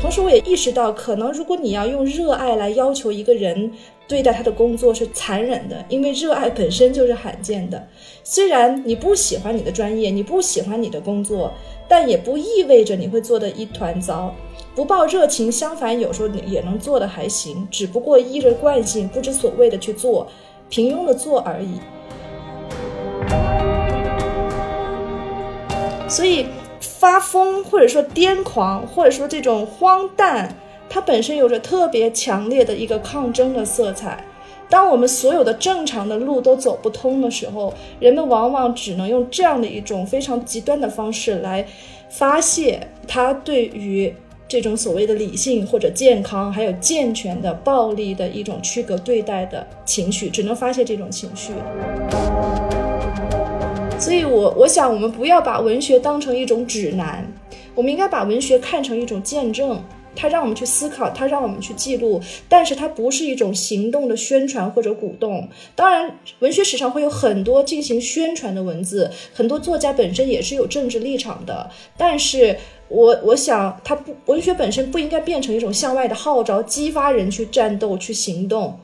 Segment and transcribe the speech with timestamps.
[0.00, 3.70] 同时，我也意识到，可能如果你要用热爱来要求一个人
[4.06, 7.86] 对待他的工作是残忍的，因为热爱本身就是罕见的。
[8.24, 11.52] 虽然你不喜欢你的专业，你不喜欢你的工作，
[11.86, 14.34] 但也不意味着你会做的一团糟。
[14.74, 20.26] 不抱热情，相反，有时候也能做的还行，只不过依着惯性，不知所谓的去做，
[20.70, 21.80] 平庸的做而已。
[26.08, 26.46] 所以。
[26.80, 30.54] 发疯，或者说癫狂，或者说这种荒诞，
[30.88, 34.24] 它本身有着特别强烈的一个抗争的色彩。
[34.68, 41.66] 当我们所有的正常的路都走不通的时候，人们往往只能用这样的一种非常极端的方式来
[42.08, 44.14] 发泄他对于
[44.46, 51.52] 这种所谓的理性或者健康还有健全的暴力的一种区隔对待的情绪，只能发泄这种情绪。
[53.98, 57.26] 所以，我我想，我们不要把文学当成一种指南，
[57.74, 59.82] 我们应该把文学看成一种见证，
[60.14, 65.48] 它让我们去思考，它让我们去记录，但是它不是一种行动的宣传或者鼓动。
[65.74, 72.56] 当然，文学史上会有很多进行宣传的文字，很多作家本身也是有政治立场的，但是
[72.88, 78.78] 我我想，它不，文学本身不应该变成一种向外的号召，激发人去战斗、去行动，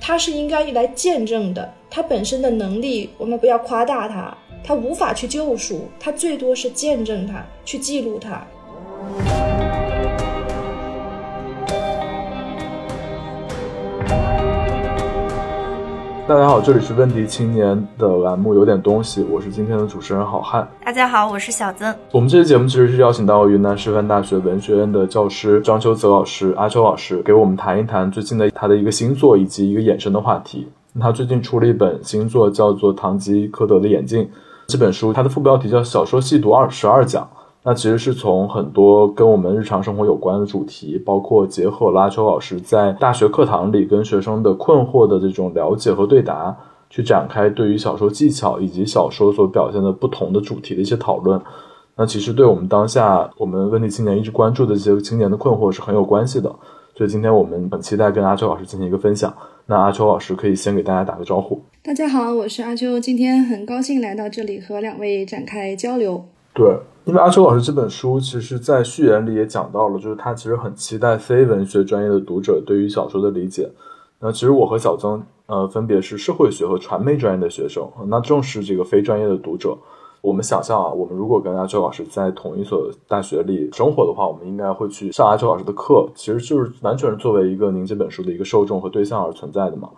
[0.00, 1.72] 他是应该来见证的。
[1.90, 8.46] 他本身的能力，我们不要夸大他，他无法去救赎，他最多是见证他，去记录他。
[16.30, 20.64] 大家好，这里是问题青年的栏目，有点东西，我是今天的主持人好汉。
[20.84, 21.92] 大家好，我是小曾。
[22.12, 30.68] 我们这期节目其实是邀请到云南师范大学文学院的教师张秋泽老师、阿秋老师，给我们谈一谈最近的他的一个新作以及一个衍生的话题。
[31.00, 34.22] 他最近出了一本新作，叫做《堂吉诃德的眼镜》。
[34.68, 37.24] 这本书它的副标题叫《小说细读二十二讲》，
[37.62, 46.56] 那其实是从很多跟我们日常生活有关的主题，包括结合阿秋老师在大学课堂里跟学生的困惑的这种了解和对答，
[46.88, 51.38] 去展开对于小说技巧以及小说所表现的不同的主题的一些讨论。
[51.96, 56.50] 那其实对我们当下我们问题青年一直关注的这些青年的困惑是很有关系的。
[56.96, 59.32] 所以今天我们很期待跟阿秋老师进行一个分享。
[59.66, 61.60] 那阿秋老师可以先给大家打个招呼。
[61.82, 66.24] 大家好，我是阿秋，今天很高兴来到这里和两位展开交流。
[66.54, 66.76] 对，
[67.10, 73.68] 因为阿秋老师这本书，其实，在序言里也讲到了，就是他其实很期待非文学专业的读者对于小说的理解。
[74.20, 79.76] 那其实我和小曾，呃，分别是社会学和传媒专业的学生，那正是这个非专业的读者。
[80.20, 89.90] 我们想象啊，我们如果跟阿秋老师在同一所大学里生活的话，我们应该会去上阿秋老师的课，其实就是完全是作为一个您这本书的一个受众和对象而存在的嘛。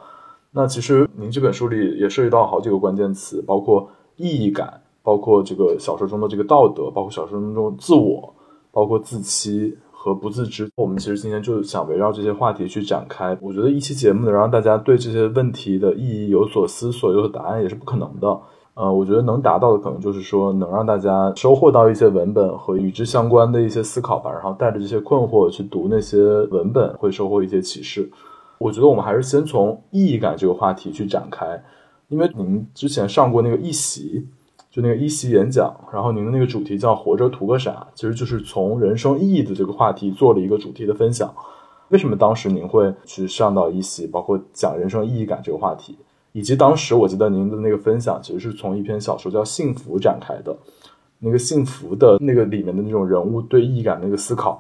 [0.52, 8.32] 那其实您这本书里也涉及到好几个关键词，包括意义感，包括这个小说中的这个道德，包括小说中自我，
[8.70, 10.70] 包括自欺和不自知。
[10.76, 13.36] 我们其实今天就想围绕这些话题去展开。
[13.40, 18.40] 我觉得一期节目能让大家对这些问题的意义有所思索、有所答案也是不可能的。
[18.74, 28.10] 呃，我觉得能达到的可能就是说，能让大家收获到一些文本和与之相关的一些思考吧，然后带着这些困惑去读那些文本，会收获一些启示。
[28.56, 31.62] 我觉得我们还是先从意义感这个话题去展开，
[32.08, 34.26] 因为您之前上过那个一席，
[34.72, 41.32] 就那个一席演讲，然后您的那个主题叫“活着图个啥”，其实就是从人生意义的这个话题做了一个主题的分享。
[41.90, 45.98] 为什么当时您会去上到一席，包括讲人生意义感这个话题？
[46.32, 50.56] 以及当时我记得您的那个分享，其实是从一篇小说叫《幸福》展开的。
[51.18, 54.58] 那个幸福的那个里面的那种人物对意义感的那个思考，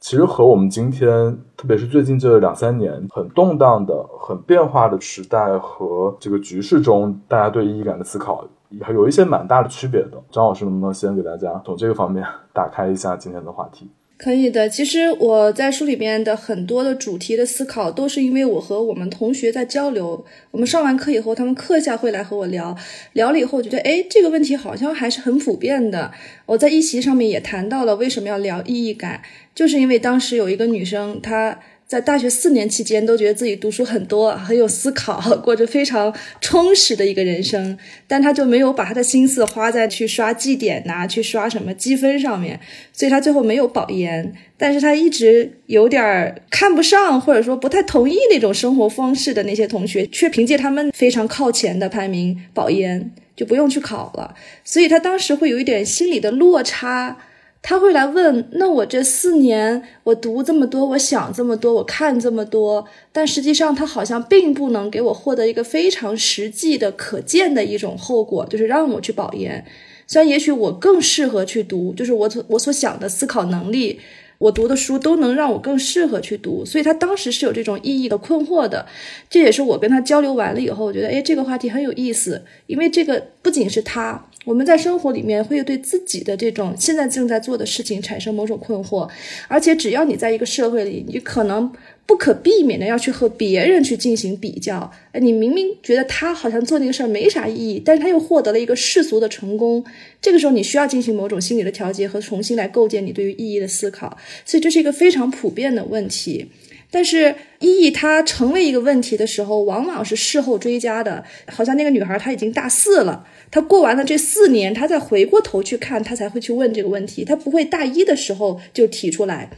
[0.00, 8.44] 其实和我们今天，特别是最近这两三年很动荡的、很变化的时代和这个局势中，大家对意义感的思考，
[8.92, 10.12] 有一些蛮大的区别的。
[10.30, 13.88] 张老师能不能先给大家从这个方面 打开一下今天的话题？
[14.18, 14.68] 可以的。
[14.68, 20.24] 其实我在书里边的很多的主题的思考，都是因为我和我们同学在交流。
[20.52, 22.76] 我们上完课以后，他们课下会来和我聊，
[23.14, 26.12] 聊了以后，觉得，哎，这个问题好像还是很普遍的。
[26.46, 29.22] 我在一席上面也谈到了为什么要聊意义感，
[29.54, 31.58] 就是因为当时有一个女生，她。
[31.92, 36.10] 在大学四年期间，都觉得自己读书很多，很有思考， 过着非常
[36.40, 37.76] 充实的一个人生。
[38.06, 42.58] 但他就没有把他的心思花在去刷绩点呐，去刷什么积分上面，
[42.94, 44.32] 所以他最后没有保研。
[44.56, 54.34] 但是他一直有点看不上，或者说不太同意那种生活方式的那些同学，却凭借他们非常靠前的排名保研，就不用去考了。
[54.64, 57.18] 所以他当时会有一点心理的落差。
[57.62, 69.64] 他会来问：那我这四年我读这么多，我想这么多，我看这么多，但实际上他好像并不能给我获得一个非常实际的、可见的一种后果，就是让我去保研。
[70.08, 74.00] 虽然也许我更适合去读，就是我所我所想的思考能力。
[74.38, 78.84] 我读的书都能让我更适合去读，所以他当时是有这种意义的困惑的。
[79.30, 89.08] 这也是我跟他交流完了以后，我觉得，哎，这个话题很有意思，因为这个不仅是他，我们在生活里面会对自己的这种现在正在做的事情产生某种困惑，
[89.48, 91.72] 而且只要你在一个社会里，你可能。
[92.04, 99.82] 不可避免的要去和别人去进行比较，哎，你明明觉得他好像做那个事儿没啥意义，但是他又获得了一个世俗的成功，
[100.20, 106.48] 这个时候你需要进行某种心理的调节和重新来构建你对于意义的思考，所以这是一个非常普遍的问题。
[106.92, 119.50] 但是意义它成为一个问题的时候，往往是事后追加的，好像那个女孩她已经大四了，她过完了这四年，她再回过头去看，她才会去问这个问题，她不会大一的时候就提出来。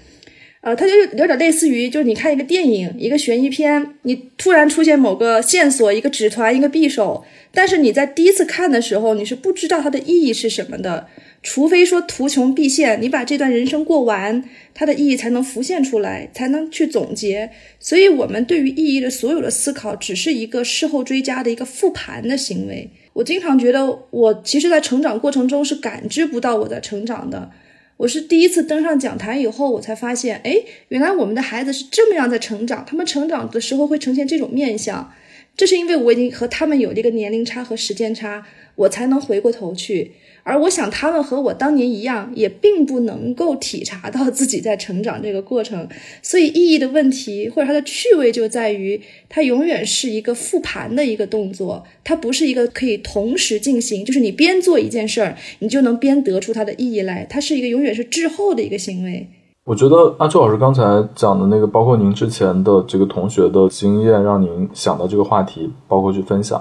[0.65, 7.23] 呃，它就有点类似于，就是你看一个电影，一个悬疑片，你突然出现某个线索，一个纸团，一个匕首，
[7.53, 11.07] 但是你在第一次看的时候，你是不知道它的意义是什么的，
[11.43, 17.51] 除非说图穷匕现，你把这段人生过完，它的意义才能浮现出来，才能去总结。
[17.79, 22.89] 所以，我们对于意义的所有的思考，只是一个事后追加的一个复盘的行为。
[23.13, 27.51] 我经常觉得，我其实，在成长过程中是感知不到我在成长的。
[28.05, 30.55] 我是第一次登上讲台以后，我才发现，哎，
[30.89, 32.85] 原来我们的孩子是这么样在成长。
[32.87, 35.11] 他们成长的时候会呈现这种面相，
[35.57, 40.13] 这是因为我已经和他们有这个年龄差和时间差，我才能回过头去。
[40.43, 45.89] 而我想，他们和我当年一样，也并不能够体察到自己在成长这个过程。
[46.21, 57.27] 所以，意义的问题或者它的趣味就在于，它永远是一个复盘的一个动作，它不是一个可以同时进行，就是你边做一件事儿，你就能边得出它的意义来。
[57.31, 59.29] 它是一个永远是滞后的一个行为。
[59.65, 60.83] 我觉得阿秋老师刚才
[61.15, 66.61] 讲的那个，包括您之前的这个同学的经验，让您想到这个话题，包括去分享。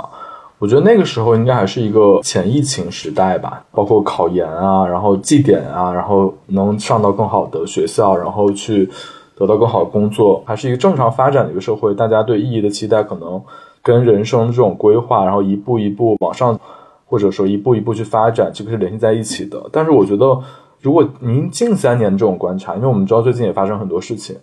[0.57, 8.89] 我觉得那个时候应该还是一个前疫情时代吧，包括考研啊，然后绩点啊，然后能上到更好的学校，然后去
[9.35, 11.93] 得到更好的工作，还是一个正常发展的一个社会。
[11.93, 13.41] 大家对意义的期待可能
[13.81, 16.57] 跟人生这种规划，然后一步一步往上，
[17.05, 19.61] 或者说一步一步去发展，这个是联系在一起的。
[19.73, 20.39] 但是我觉得，
[20.83, 24.35] 如果您近三年这种观察，因为我们知道最近也发生很多事情。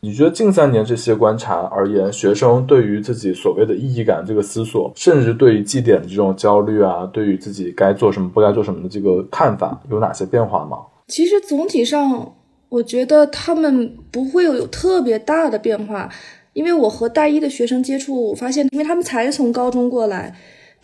[0.00, 10.78] 你觉得近三年这些观察而言，学生对于自己所谓的意义感这个思索，甚至对于绩点的这种焦虑啊，对于自己该做什么不该做什么的这个看法，有哪些变化吗？
[11.06, 12.34] 其实总体上，
[12.70, 16.10] 我觉得他们不会有特别大的变化，
[16.54, 20.34] 因为我和大一的学生接触，我发现，因为他们才从高中过来，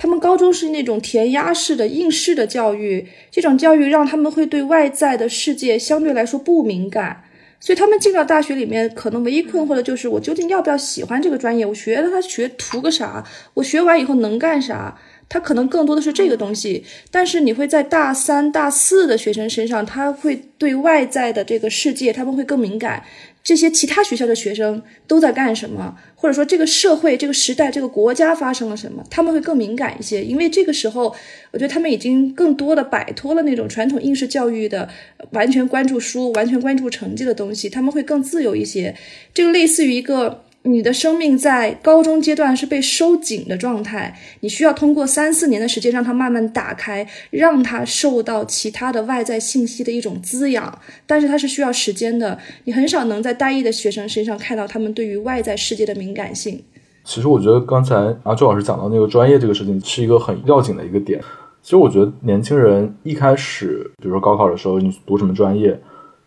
[0.00, 7.25] 他们高中是那种填鸭式的应试的教育，这种教育让他们会对外在的世界相对来说不敏感。
[7.61, 11.67] 所以他们进到大学里面，可能唯一困惑的就是我究竟要不要喜欢这个专业？
[11.67, 13.23] 我学了它学图个啥？
[13.52, 14.99] 我学完以后能干啥？
[15.29, 16.82] 他可能更多的是这个东西。
[17.11, 23.05] 但是你会在大三、大四的学生身上，他会对外在的这个世界，他们会更敏感。
[23.42, 25.96] 这些其他学校的学生都在干什么？
[26.14, 29.02] 或者说这个社会、这个时代、这个国家发生了什么？
[29.10, 31.14] 他们会更敏感一些，因为这个时候，
[31.50, 34.88] 我觉得他们已经更多的摆脱了那种传统应试教育的
[35.31, 38.94] 完全关注书、完全关注成绩的东西，他们会更自由一些。
[39.32, 40.44] 这个类似于一个。
[40.62, 50.79] 你的生命在高中阶段是被收紧的状态，你需要通过三四年的时间让它慢慢打开，让它受到其他的外在信息的一种滋养。
[51.06, 56.62] 但是它是需要时间的，你很少能在大一的学生身上看到他们对于外在世界的敏感性。
[57.05, 61.19] 其实我觉得刚才阿周老师讲到那个专业这个事情是一个很要紧的一个点。
[61.62, 65.79] 其实我觉得年轻人一开始，比如说高考的时候，你读什么专业？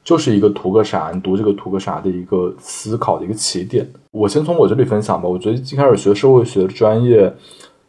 [0.03, 3.87] 就是一个图个啥，你读这个图个啥的一个思考的一个起点。
[4.11, 5.29] 我先从我这里分享吧。
[5.29, 7.33] 我觉得一开始学社会学专业，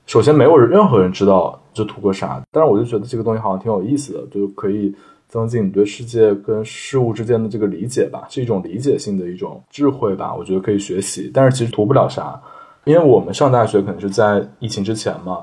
[0.07, 4.95] 首先没有任何人知道这图个啥，但是我就觉得这个东西好像挺有意思的，就可以
[5.29, 10.33] 增进你对世界跟事物之间的这个理解吧，是一种理解性的一种智慧吧。
[10.33, 12.41] 我觉得可以学习，但是其实图不了啥，
[12.85, 15.39] 因为我们上大学可能是在疫情之前嘛。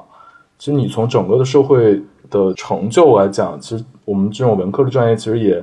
[0.57, 5.61] 其实你从整个的社会的成就来讲，其实我们这种文科的专业其实也。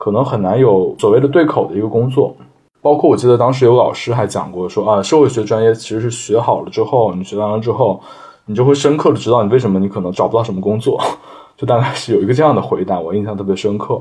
[0.00, 2.34] 可能很难有所谓的对口的一个工作，
[2.80, 8.00] 包括我记得当时有老师还讲过说啊，社会学专业其实是学好了之后，你学完了之后，
[8.46, 10.98] 你就会深刻的知道你为什么你可能找不到什么工作，
[11.54, 14.00] 就大概是有一个这样的回答，我印象特别深刻。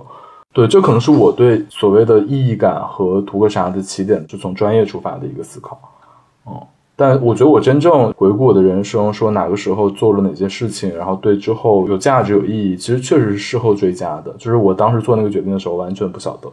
[0.53, 5.77] 对，这可能是我对所谓的意义感和图个啥的起点，就从专业出发的一个思考。
[6.48, 6.58] 嗯，
[7.00, 14.36] 但我觉得我真正回顾我的人生，说哪个时候做了哪些事情，然后对之后有价值、有意义，其实确实是事后追加的。
[14.38, 16.51] 就是我当时做那个决定的时候，完全不晓得。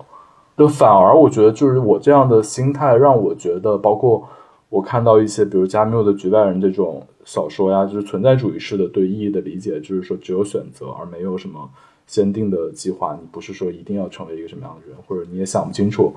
[0.57, 4.23] 就反而我觉得，就是我这样的心态，让我觉得，包括
[4.69, 11.69] 我看到一些，比如加缪的《局外人》这种小说呀，就是存在主义式的对意义的理解，就是说只有选择，而没有什么
[12.07, 13.19] 坚定的计划。
[13.21, 16.13] 你不是说一定要成为一个什么样的人，或者你也想不清楚。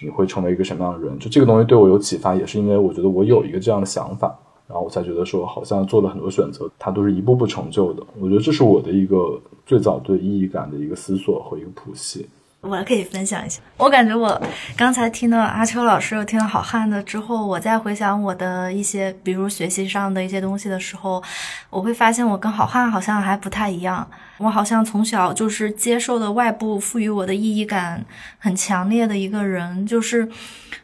[0.00, 1.18] 你会成为一个什么样的人？
[1.18, 4.34] 就这个东西对我有启发，也是因为我觉得我有一个这样的想法，
[4.66, 8.02] 然后我才觉得说，好像做了很多选择，它都是一步步成就的。
[8.20, 12.28] 我觉得这是我的一个最早对意义感的一个思索和一个谱系。
[12.60, 14.40] 我可以分享一下，我感觉我
[14.76, 21.22] 刚才听了阿秋老师，又听了好汉的之后，我再回想我的一些，比如学习上的一些东西的时候，
[21.70, 24.06] 我会发现我跟好汉好像还不太一样。
[24.38, 28.04] 我好像从小就是接受的外部赋予我的意义感
[28.38, 30.26] 很强烈的一个人，就是，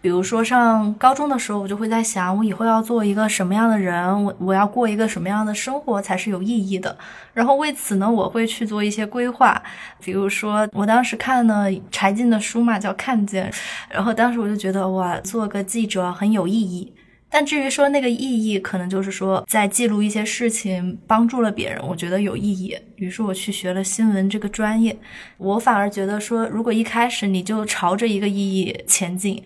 [0.00, 6.96] 比如说上高中的时候，我就会在想，我以后要做一个什么样的人，我我要过一个什么样的生活才是有意义的。
[7.32, 9.62] 然后为此呢，我会去做一些规划，
[10.02, 13.50] 比如说我当时看了柴静的书嘛，叫《看见》，
[13.88, 16.92] 然后当时我就觉得哇，做个记者很有意义。
[17.34, 22.78] 但至于说那个意义，可能就是说在记录一些事情，帮助了别人，我觉得有意义。
[22.94, 24.96] 于是我去学了新闻这个专业。
[25.38, 29.42] 我反而觉得说，如果一开始你就朝着一个意义前进，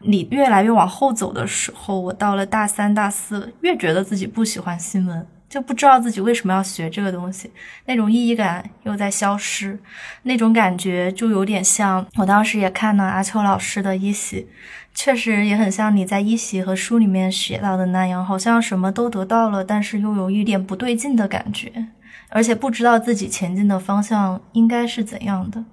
[0.00, 7.50] 你越来越往后走的时候，我到了大三、大四，越觉得自己不喜欢新闻，就不知道自己为什么要学这个东西，
[7.86, 9.78] 那种意义感又在消失，
[10.24, 14.46] 那种感觉就有点像我当时也看了阿秋老师的一席。
[14.94, 21.88] 确实也很像你在一席和书里面写到的那样，好像什么都得到了，但是又有一点不对劲的感觉，
[22.28, 25.64] 而且不知道自己前进的方向应该是怎样的，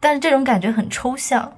[0.00, 1.52] 但是这种感觉很抽象。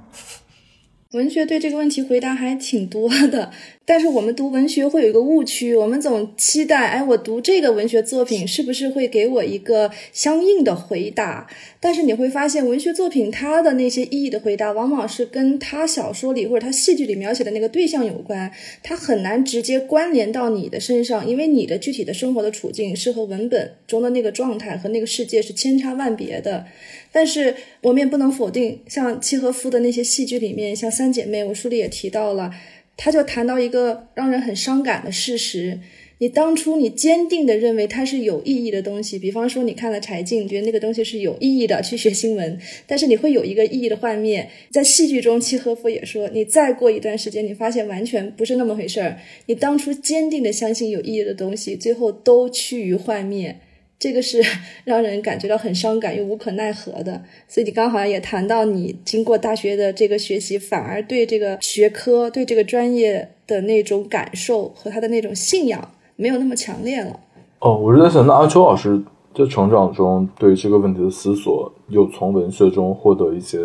[1.12, 3.52] 文学对这个问题回答还挺多的。
[3.88, 11.46] 但是我们读文学会有一个误区，我们总期待，哎，我读这个文学作品是不是会给我一个相应的回答？
[11.78, 18.50] 但是你会发现，文学作品它的那些意义的回答，往往是跟他小说里或者他戏剧里描写的那个对象有关，
[18.82, 26.66] 它很难直接关联到你的身上，因为你的具体的生活的处境是和文本中的那个状态和那个世界是千差万别的。
[27.16, 32.50] 但是我们也不能否定，像契诃夫的那些戏剧里面，像三姐妹，我书里也提到了。
[32.94, 35.80] 他就谈到一个让人很伤感的事实：
[36.18, 42.58] 你当初你坚定地认为它是有意义的东西，比方说你看了柴静，觉得那个东西是有意义的，去学新闻。
[42.86, 49.16] 但是你会有一个意义的幻灭，在戏剧中，契诃夫也说，你再过一段时间，你发现完全不是那么回事儿。
[49.46, 53.56] 你当初坚定地相信有意义的东西，最后都趋于幻灭。
[53.98, 54.42] 这个是
[54.84, 67.20] 让人感觉到很伤感又无可奈何的，所以你刚好像也谈到，你经过大学的这个学习，反而对这个学科、对这个专业的那种感受和他的那种信仰没有那么强烈了。
[67.60, 69.02] 哦，我是在想，那阿秋老师
[69.34, 73.58] 在成长中对这个问题的思索，有从文学中获得一些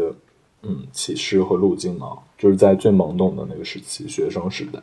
[0.64, 2.18] 嗯启示和路径吗？
[2.38, 4.80] 就是在最懵懂的那个时期，学生时代。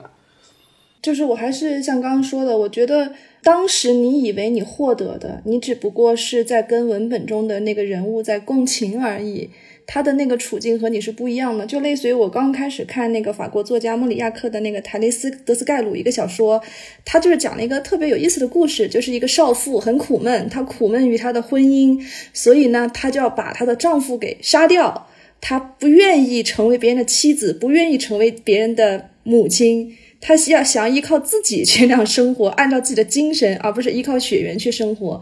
[1.00, 3.12] 就是我还是像刚刚说的，我觉得
[3.42, 9.48] 当时你以为你获得的，你只不过是在跟文本中的那个人物在共情而已，
[9.86, 11.64] 他的那个处境和你是不一样的。
[11.64, 16.60] 就类似于我刚开始看那个法国作家莫里亚克的那个《台雷斯德斯盖鲁》一个小说，
[17.04, 25.06] 他就是讲了一个特别有意思的故事，就是一个少妇很苦闷，她苦闷于她的婚姻，所以呢，她就要把她的丈夫给杀掉，
[25.40, 29.96] 她不愿意成为别人的妻子，不愿意成为别人的母亲。
[30.20, 35.20] 他需要想要依靠自己去那样生活，按照自己的精神， 而不是依靠血缘去生活。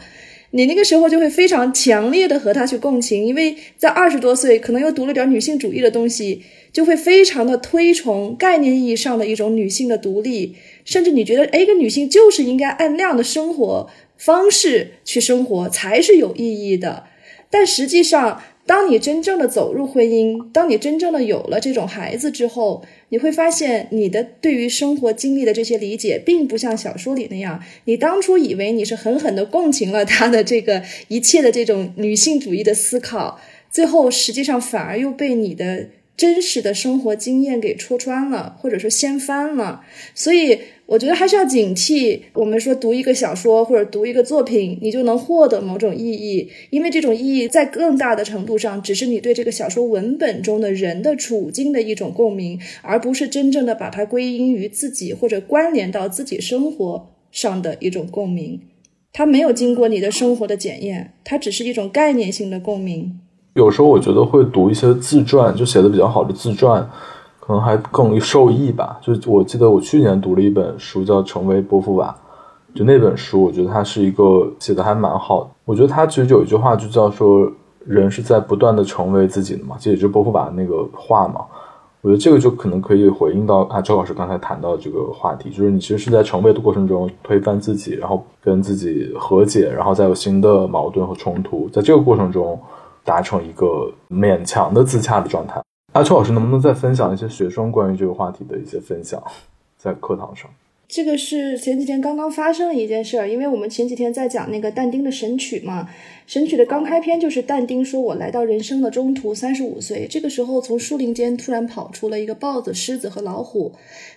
[0.53, 17.05] 你那个时候就会非常强烈的和他去共情，因为在二十多岁，可能又读了点女性主义的东西，就会非常的推崇概念意义上的一种女性的独立，甚至你觉得，哎，一个女性就是应该按那样的生活方式去生活才是有意义的。
[17.50, 27.62] 但实际上，当你真正的走入婚姻，当你真正的有了这种孩子之后，你会发现，你的对于生活经历的这些理解，并不像小说里那样。
[27.85, 35.87] 你当初以为你是狠狠的共情了他的这个一切的这种女性主义的思考，最后实际上反而又被你的。
[36.16, 39.82] 真实的生活经验给戳穿了，或者说掀翻了，
[40.14, 42.20] 所以我觉得还是要警惕。
[42.32, 58.61] 我们说读一个小说或者读一个作品，你就能获得某种意义，因为这种意义在更大的程度上只是你对这个小说文本中的人的处境的一种共鸣，而不是真正的把它归因于自己或者关联到自己生活上的一种共鸣。
[59.12, 63.20] 它没有经过你的生活的检验，它只是一种概念性的共鸣。
[63.57, 66.87] 有时候我觉得会读一些自传，就写的比较好的自传，
[67.41, 69.01] 可能还更受益吧。
[69.01, 72.15] 就我记得我去年读了一本书叫《成为波伏娃》，
[72.79, 75.51] 就那本书，我觉得它是一个写的还蛮好的。
[75.65, 77.51] 我觉得它其实有一句话就叫说，
[77.87, 81.41] 人是在不断的成为自己的嘛，这也就是波伏娃那个话嘛。
[82.03, 92.61] 我觉得这个就可能可以回应到啊，周老师刚才谈到这个话题，就是你其实是在成为的过程中推翻自己，然后跟自己和解，然后再有新的矛盾和冲突，在这个过程中
[93.07, 95.63] 达成一个勉强的自洽的状态。
[95.95, 99.23] 阿秋老师能不能再分享一些学生关于这个话题的一些分享，
[99.79, 100.51] 在课堂上？
[100.88, 105.83] 这个是前几天刚刚发生的一件事儿，因为我们前几天在讲那个但丁的《神曲》嘛，
[106.26, 113.73] 《神曲》的刚开篇就是但丁说：“我来到人生的中途，三十五岁，这个时候从树林间突然跑出了一个豹子、狮子和老虎。”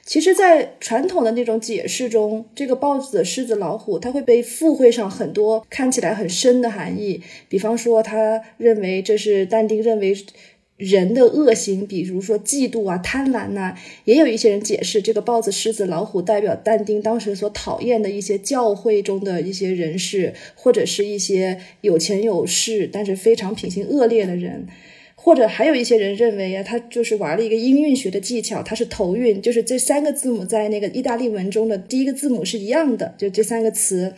[0.05, 10.15] 其实，在传统的那种解释中，这个豹子、狮子、老虎，它会被附会上很多看起来很深的含义，比方说，他认为这是但丁认为。
[10.79, 24.67] 人的恶行，比如说嫉妒啊、贪婪呐，也有一些人解释，这个豹子、狮子、老虎代表但丁当时所讨厌的一些教会中的一些人士，或者是一些有钱有势但是非常品行恶劣的人，
[25.15, 34.13] 或者还有一些人认为啊，他就是玩了一个音韵学的技巧，他是头韵，就是这三个字母在那个意大利文中的第一个字母是一样的，就这三个词。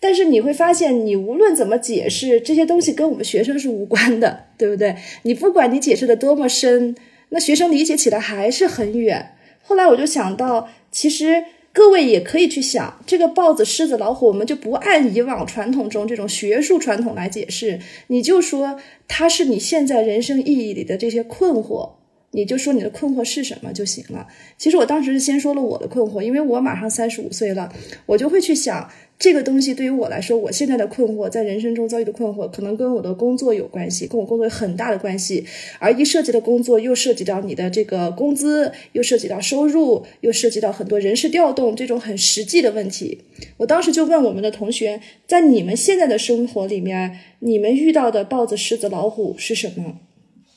[0.00, 4.96] 但是你会发现，你无论怎么解释这些东西，跟我们学生是无关的，对不对？
[5.22, 6.94] 你不管你解释的多么深，
[7.30, 9.32] 那学生理解起来还是很远。
[9.62, 21.90] 后来我就想到，其实各位也可以去想，这个豹子、狮子、老虎，我们就不按以往传统中这种学术传统来解释，你就说它是你现在人生意义里的这些困惑，
[22.32, 24.26] 你就说你的困惑是什么就行了。
[24.56, 27.72] 其实我当时是先说了我的困惑，因为我马上三十五岁了，
[28.06, 28.90] 我就会去想。
[29.18, 35.44] 这个东西对于我来说，我现在的困惑，在人生中遭遇的困惑，可能跟我的工作有关系，跟我工作有很大的关系。
[35.80, 43.22] 而一涉及的工作，又涉及到你的这个工资，又涉及到收入，又涉及到很多人事调动这种很实际的问题。
[43.56, 49.98] 我当时就问我们的同学，在你们现在的生活里面，你们遇到的豹子、狮子、老虎是什么？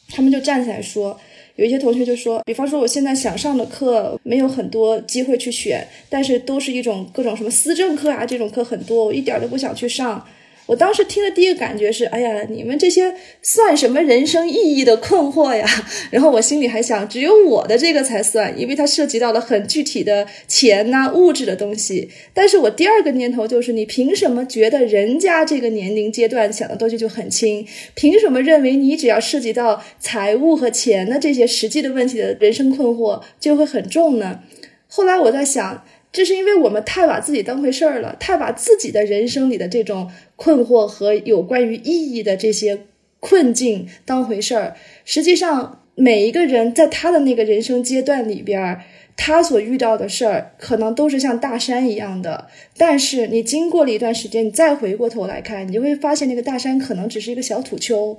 [0.09, 1.19] 他们就站起来说。
[1.55, 10.25] 有一些同学就说，比方说我现在想上的课没有很多机会去选，但是都是一种各种什么思政课啊，这种课很多，我一点都不想去上。
[10.71, 15.67] 我当时听的第一个感觉是，哎呀，你们这些算什么人生意义的困惑呀？
[16.11, 22.09] 然后我心里还想，只有我的这个才算，因为它涉及到了很具体的钱呐、物质的东西。
[22.33, 27.67] 但是我第二个念头就是，你凭什么觉得人家这个年龄阶段想的东西就很轻？
[27.93, 34.39] 凭什么认为你只要涉及到财务和钱的这些实际的问题的人生困惑就会很重呢？
[34.87, 35.83] 后来我在想。
[36.11, 42.81] 这是因为我们太把自己当回事儿了，太把自己的人生里的这种困惑和有关于意义的这些
[43.19, 44.75] 困境当回事儿。
[45.05, 48.81] 实际上，每一个人在他的那个人生阶段里边，
[49.15, 52.47] 他所遇到的事儿可能都是像大山一样的。
[52.75, 58.17] 但是你经过了一段时间，你再回过头来看，你就会发现那个大山可能只是一个小土丘。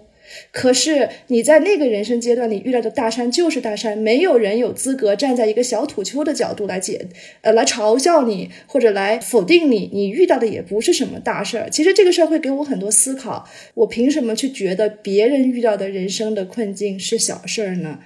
[0.50, 7.06] 可是你在那个人生阶段里遇到的大山就是大山，没有人有资格站在一个小土丘的角度来解，
[7.42, 9.90] 呃，来嘲笑你或者来否定你。
[9.92, 11.68] 你遇到的也不是什么大事儿。
[11.70, 13.48] 其实这个事儿会给我很多思考。
[13.74, 18.00] 我凭什么去觉得别人遇到的人生的困境是小事儿呢？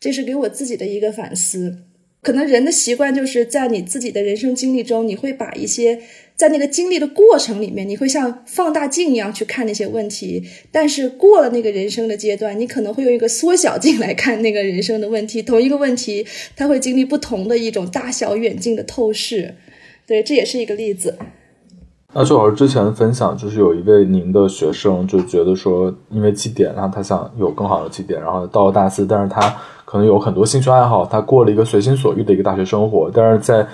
[0.00, 1.78] 这是给我自己的一个反思。
[2.22, 6.00] 可能人的习惯就是在你自己的人生经历中，你会把一些。
[6.34, 10.42] 在那个经历的过程里面，你会像放大镜一样去看那些问题，
[10.72, 15.40] 但是过了那个人生的阶段，你可能会用一个缩小镜来看那个人生的问题。
[15.40, 19.54] 同一个问题，它会经历不同的一种大小远近的透视。
[20.04, 21.16] 对，这也是一个例子。
[22.12, 29.40] 那周老师之前分享，就是有一位您的学生就觉得说，因为绩点，然后他想有更好的绩点，然后到了大四，但是他
[29.84, 33.64] 可能有很多兴趣爱好，他过了一个随心所欲的一个大学生活，但是在。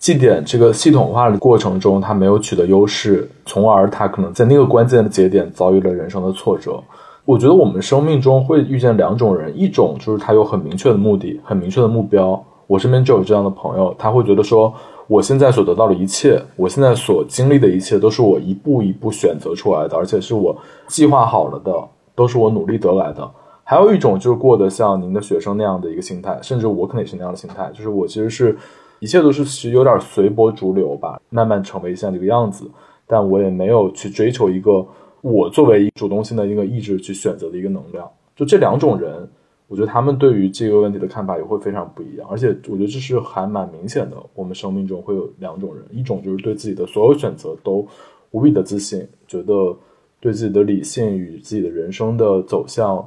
[0.00, 6.82] 绩点这个系统化的过程中，他没有取得优势，从而他可能在那个关键的节点遭遇了人生的挫折。
[7.26, 12.42] 我觉得我们生命中会遇见两种人，一种就是他有很明确的目的、很明确的目标。
[12.66, 14.72] 我身边就有这样的朋友，他会觉得说，
[15.06, 21.72] 我现在所得到的一切，我现在所经历的一切，都是我一步一步选择出来的，而且是我计划好了的，
[22.14, 23.30] 都是我努力得来的。
[23.64, 28.56] 还有一种就是过得像您的学生那样的一个心态，甚至我可能也是那样的心态，就是我其实是。
[29.00, 32.70] 一切都是其实有点随波逐流吧，慢慢成为现在这个样子。
[33.06, 34.86] 但我也没有去追求一个
[35.20, 38.08] 我作为主动性的一个意志去选择的一个能量。
[38.36, 39.28] 就这两种人，
[39.66, 42.28] 我觉得他们对于这个问题的看法也会非常不一样。
[42.30, 47.84] 而且我觉得这是还蛮明显的，我们生命中会有两种人：一种就是对自己的所有选择都
[48.30, 49.76] 无比的自信，觉得
[50.20, 53.04] 对自己的理性与自己的人生的走向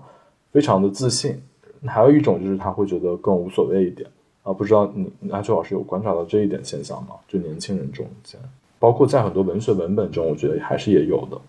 [0.52, 1.42] 非常的自信。
[1.86, 4.10] 还有一种就是他会觉得更无所谓一点
[4.44, 4.54] 啊。
[4.54, 7.16] 不知道你阿秋老师有观察到这一点现象吗？
[7.28, 8.40] 就年轻人中间，
[8.78, 11.42] 包括在很多文学文本中，我觉得还是也有的。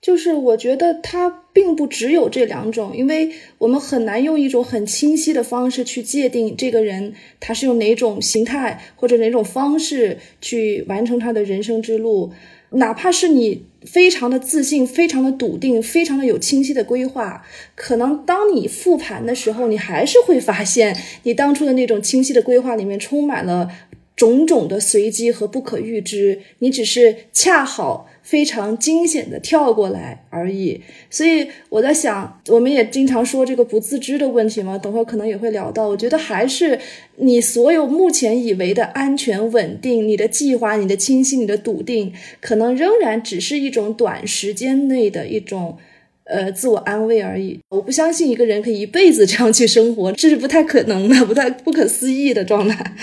[0.00, 12.32] 就是我觉得它并不只有这两种，因为我们很难用一种很清晰的方式去界定这个人他是用哪种形态或者哪种方式去完成他的人生之路。
[12.70, 17.42] 哪怕是你非常的自信、非常的笃定、非常的有清晰的规划，
[17.74, 23.70] 可能当你复盘的时候，你还是会发现你当初的那种清晰的规划里面充满了
[24.16, 28.07] 种种的随机和不可预知，你只是恰好。
[28.28, 35.88] 非常惊险的跳过来而已，所以我在想，我们也经常说这个不自知的问题嘛，等会儿可能也会聊到。
[35.88, 36.78] 我觉得还是
[37.16, 42.12] 你所有目前以为的安全稳定，你的计划、你的清晰、你的笃定，
[42.42, 45.78] 可能仍然只是一种短时间内的一种
[46.24, 47.58] 呃自我安慰而已。
[47.70, 52.94] 我不相信一个人可以一辈子这样去生活，这是不太可能的，不太不可思议的状态。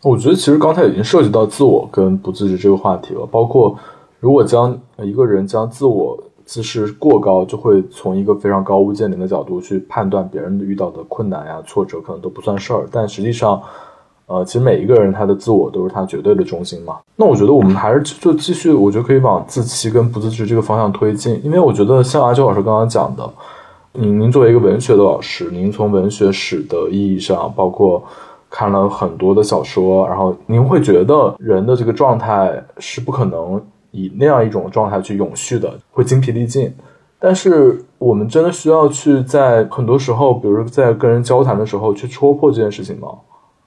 [0.00, 3.78] 我觉得其实刚才已经涉及到自我跟不自知这个话题了，包括。
[4.22, 12.86] 如果将一个人将自我自视过高，就会从一个非常高屋建瓴的角度去判断别人遇到的困难呀、挫折，可能都不算事儿。
[12.92, 13.60] 但实际上，
[14.26, 16.98] 呃，其实每一个人他的自我都是他绝对的中心嘛。
[17.16, 21.40] 那我觉得我们还是就继续，我觉得可以往自欺跟不自知这个方向推进。
[21.42, 23.28] 因为我觉得像阿秋老师刚刚讲的，
[23.94, 28.00] 您您作为一个文学的老师，您从文学史的意义上，包括
[28.48, 33.60] 看了很多的小说，然后您会觉得人的这个状态是不可能。
[33.92, 36.74] 以那样一种状态去永续的，会精疲力尽。
[37.18, 43.08] 但是我们真的需要去在很多时候，比如在跟人交谈的时候，去戳破这件事情吗？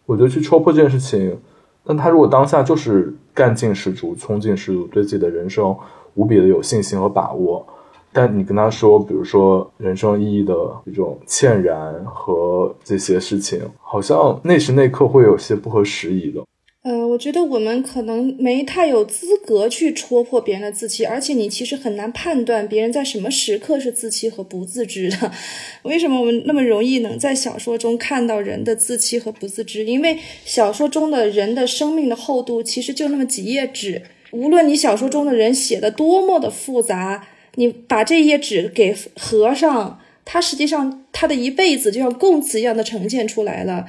[0.05, 1.39] 我觉得去戳破这件事情，
[1.85, 5.75] 那他如果当下就是干劲十足、冲劲十足，对自己的人生
[6.15, 7.65] 无比的有信心和把握，
[8.11, 10.53] 但你跟他说，比如说人生意义的
[10.85, 16.41] 一种歉然和这些事情，好像那时那刻会有些不合时宜的。
[16.87, 25.31] 嗯，我觉得我们可能没太有资格去戳破别人的自欺，而且你其实很难判断别人在什么时刻是自欺和不自知的。
[25.81, 29.83] 为什么我们那么容易能在小说中看到人的自欺和不自知？
[29.83, 43.87] 因为小说中的人的生命的厚度其实就那么几页纸，无论你小说中的人写的多么的复杂，你把这页纸给合上，他实际上他的一辈子就像供词一样的呈现出来了。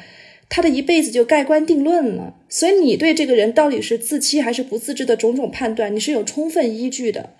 [0.48, 7.30] 他的一辈子就盖棺定论了，所以你对这个人到底是自欺还是不自知的种种判断，你是有充分依据的。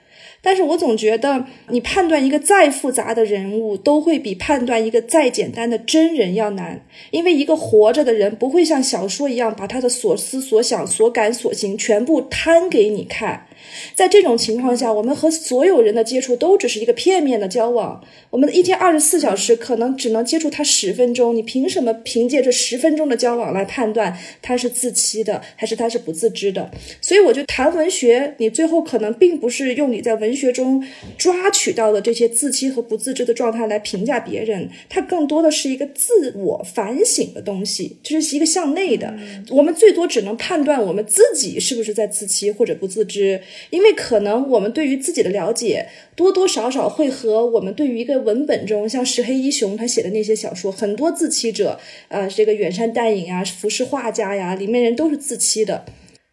[0.42, 13.46] 但是我总觉得，你判断一个再复杂的人物，都会比判断一个再简单的真人要难，因为一个活着的人不会像小说一样把他的所思所想、所感所行全部摊给你看。
[13.94, 18.02] 在这种情况下，我们和所有人的接触都只是一个片面的交往。
[18.30, 26.70] 我们一天二十四小时可能只能接触他十分钟，你凭什么凭借这十分钟的交往来判断他是自欺的还是他是不自知的？
[27.00, 30.84] 所以，我就谈文学，你最后可能并不是用你在文学中
[31.16, 39.14] 抓取到的这些自欺和不自知的状态来评价别人，它更多的是一个自我反省的东西，这是一个向内的。
[39.50, 43.40] 我们最多只能判断我们自己是不是在自欺或者不自知。
[43.70, 55.84] 因为可能我们对于自己的了解多多少少会和我们对于一个文本中，像石黑一雄他写的那些小说，很多自欺者，呃，这个远山淡影呀、浮世画家呀，里面人都是自欺的。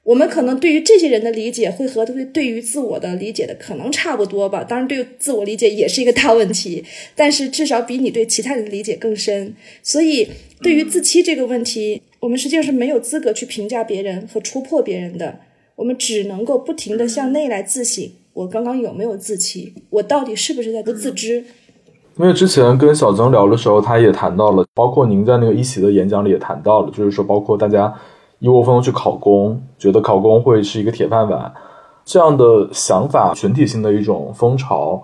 [0.04, 4.62] 我们可能对于这些人的理解会和对对于自我的理解的可能差不多吧。
[4.62, 6.84] 当然，对自我理解也是一个大问题，
[7.16, 9.56] 但是至少比你对其他人的理解更深。
[9.82, 10.28] 所以，
[10.62, 15.40] 对于自欺这个问题，我们实际上是没有资格去评价别人和戳破别人的。
[15.76, 19.74] 我们只能够不停的向内来自省，我刚刚有没有自欺？
[19.90, 21.44] 我到底是不是在不自知？
[22.18, 27.94] 因为之前跟小曾聊的时候，他也谈到了，包括您在那个一席的演讲里也谈到了，就是说，包括大家
[28.40, 31.52] 一窝蜂去考公，觉得考公会是一个铁饭碗，
[32.06, 35.02] 这样的想法，群体性的一种风潮。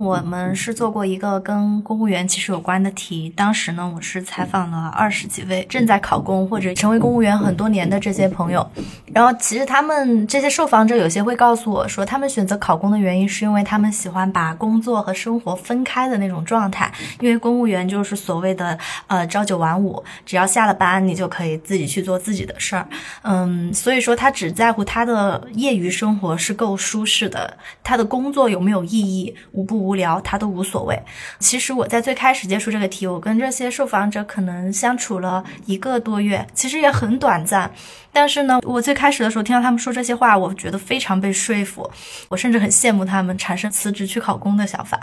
[0.00, 0.70] 我们是。
[0.80, 8.66] 做过一个跟公务员其实有关的题，当时呢，我是采访了二十几位正在考公或者成为公务员很多年的这些朋友，
[9.12, 22.88] 然后其实他们这些受访者有些会告诉我说，他们选择考公的原因是因为他们喜欢把工作和生活分开的那种状态，因为公务员就是所谓的呃朝九晚五，只要下了班你就可以自己去做自己的事儿，
[23.20, 29.89] 嗯，所以说他只在乎他的业余生活是够舒适的，他的工作有没有意义，无不无。
[29.90, 30.96] 无聊，他都无所谓。
[31.40, 37.68] 其实我在最开始接触这个题，我跟这些受访者可能相处了一个多月，其实也很短暂。
[38.12, 41.88] 但是呢，我最开始的时候听到他们说这些话，我觉得非常被说服，
[42.28, 44.98] 我甚至很羡慕他们产生辞职去考公的想法。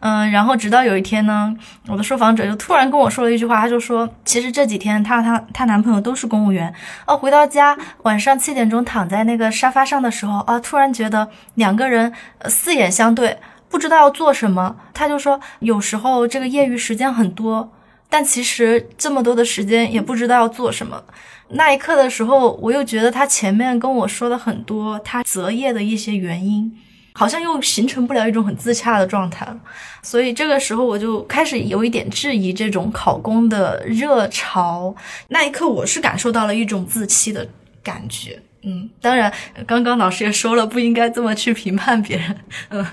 [0.00, 1.52] 嗯，然后直到有一天呢，
[1.88, 6.72] 我的受访者就突然跟我说了一句话，他就说，其实这几天她她她男朋友都是公务员，
[7.06, 12.12] 哦，回到家晚上七点钟躺在那个沙发上的时候，啊，突然觉得两个人
[12.44, 13.36] 四眼相对，
[13.74, 14.76] 不知道要做什么。
[14.92, 17.72] 他就说，有时候这个业余时间很多，
[18.08, 21.02] 但其实这么多的时间也不知道要做什么。
[21.48, 26.72] 那一刻的时候，我又觉得他前面跟我说的很多他择业的一些原因，
[27.14, 29.58] 好像又形成不了一种很自洽的状态了。
[30.04, 34.94] 所以这个时候我就开始有一点质疑这种考公的热潮。
[35.26, 37.44] 那一刻我是感受到了一种自欺的
[37.82, 38.40] 感觉。
[38.62, 39.32] 嗯，当然，
[39.66, 42.36] 刚刚老师也说了，不应该这么去评判别人。
[42.70, 42.86] 嗯，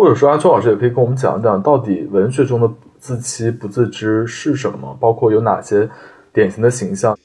[0.00, 2.66] 或者说阿秋老师也可以跟我们讲讲，到底文学中的
[2.98, 5.86] 自欺不自知是什么，包括有哪些
[6.32, 7.18] 典型的形象。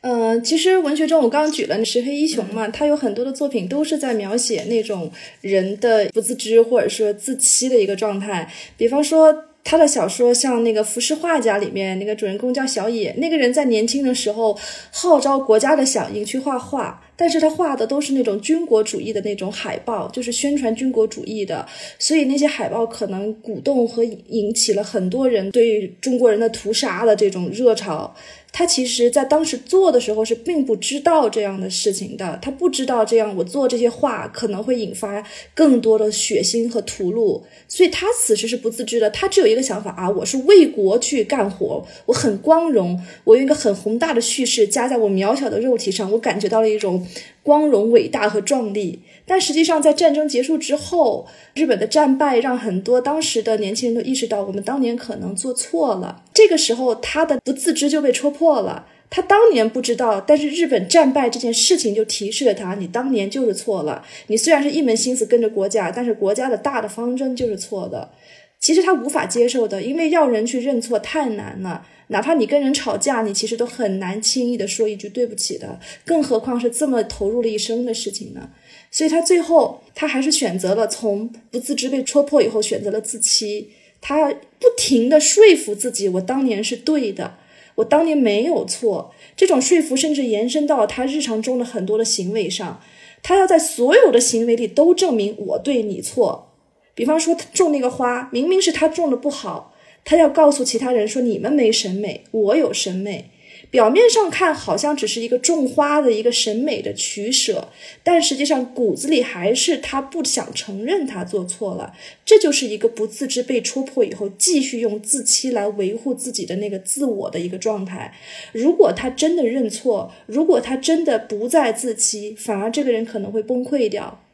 [0.00, 5.08] 嗯，其实文学中我刚刚举了石黑一雄嘛，他有很多的作品都是在描写那种
[5.42, 8.50] 人的不自知或者说自欺的一个状态。
[8.76, 14.58] 比方说他的小说，像那个《浮世画家》里面那个主人公叫小野，那个人在年轻的时候
[14.90, 21.66] 号召国家的响应去画画，但是他画的都是那种军国主义的那种海报，就是宣传军国主义的，
[21.98, 28.14] 所以那些海报可能鼓动和引起了很多人对中国人的屠杀的这种热潮。
[28.50, 35.22] 他其实，在当时做的时候是并不知道这样的事情的，他不知道这样我做这些画可能会引发
[35.54, 39.08] 更多的血腥和屠戮，所以他此时是不自知的。
[39.10, 47.06] 他只有一个想法啊，我是为国去干活，我很光荣，我用一个很宏大的叙事加在我渺小的肉体上，我感觉到了一种
[47.42, 49.00] 光荣、伟大和壮丽。
[49.28, 56.22] 但实际上，在战争结束之后，日本的战败让很多当时的年轻人都意识到，我们当年可能做错了。
[56.32, 58.86] 这个时候，他的不自知就被戳破了。
[59.10, 64.04] 他当年不知道，但是日本战败这件事情就提示了他：你当年就是错了。
[64.26, 68.10] 你虽然是一门心思跟着国家，但是国家的大的方针就是错的。
[68.58, 71.86] 其实他无法接受的，因为要人去认错太难了。
[72.08, 78.50] 哪怕你跟人吵架，你其实都很难轻易的说一句对不起的，更何况是这么投入了一生的事情呢？
[78.90, 83.70] 所以他最后，他还是选择了从不自知被戳破以后，选择了自欺。
[84.00, 87.34] 他不停的说服自己，我当年是对的，
[87.74, 89.12] 我当年没有错。
[89.36, 92.80] 这种说服甚至延伸到了他日常中的很多的行为上，
[93.22, 96.54] 他要在所有的行为里都证明我对你错。
[96.94, 103.30] 比方说，他种那个花，明明是他种的不好，他要告诉其他人说，你们没审美，我有审美。
[103.70, 107.68] 表面上看好像只是一个种花的一个审美的取舍，
[108.02, 111.92] 但实际上骨子里还是他不想承认他做错了。
[112.24, 118.14] 这就是一个不自知被戳破以后，继续用自欺来维护自己的那个自我的一个状态。
[118.52, 124.24] 如果他真的认错，如果他真的不再自欺，反而这个人可能会崩溃掉。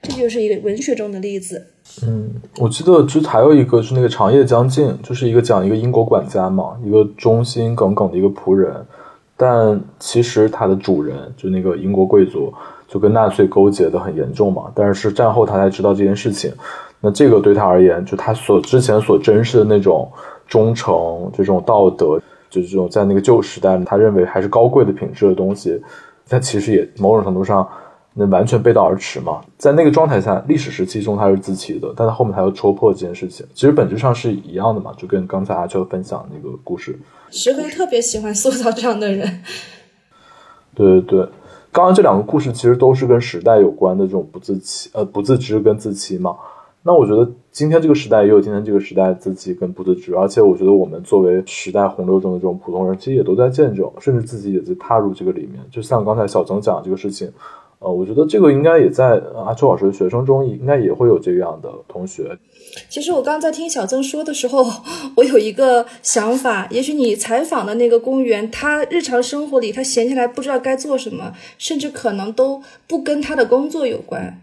[0.00, 1.72] 这就是一个文学中的例子。
[2.02, 8.84] 嗯，我记得就还有一个是那个长夜将近，就是一个讲一个英国管家嘛，一个忠心耿耿的一个仆人，
[9.34, 12.52] 但其实他的主人就那个英国贵族
[12.86, 16.52] 就跟纳粹勾结的很严重嘛，但是战后他才知道这件事情，
[17.00, 20.06] 那这个对他而言，就他所之前所珍视的那种
[20.46, 22.20] 忠诚、这种道德，
[22.50, 25.82] 就这种在那个旧时代他认为还是高贵的品质的东西，
[26.28, 27.66] 他其实也某种程度上。
[28.18, 36.98] 那完全背道而驰嘛，在那个状态下，历史时期中他是自欺的，但他后面他又戳破这件事情，其实本质上是一样的嘛，就跟刚才阿秋分享那个故事。
[37.30, 39.42] 石黑特别喜欢塑造这样的人。
[40.74, 41.28] 对对对，
[41.70, 46.34] 刚刚这两个故事其实都是跟时代有关的这种不自欺呃不自知跟自欺嘛。
[46.82, 55.62] 那我觉得今天这个时代也有今天这个时代自欺跟不自知，而且我觉得我们作为时代洪流中的这种普通人，其实也都在见证，甚至自己也在踏入这个里面。
[55.70, 57.30] 就像刚才小曾讲这个事情。
[57.78, 62.38] 呃，我觉得这个应该也在阿秋老师的学生中，应该也会有这样的同学。
[62.88, 64.66] 其实我刚刚在听小曾说的时候，
[65.16, 74.40] 我有一个想法，也许你采访的那个公务员，他日常生活里他闲下来不知道该做什么，甚至可能都不跟他的工作有关，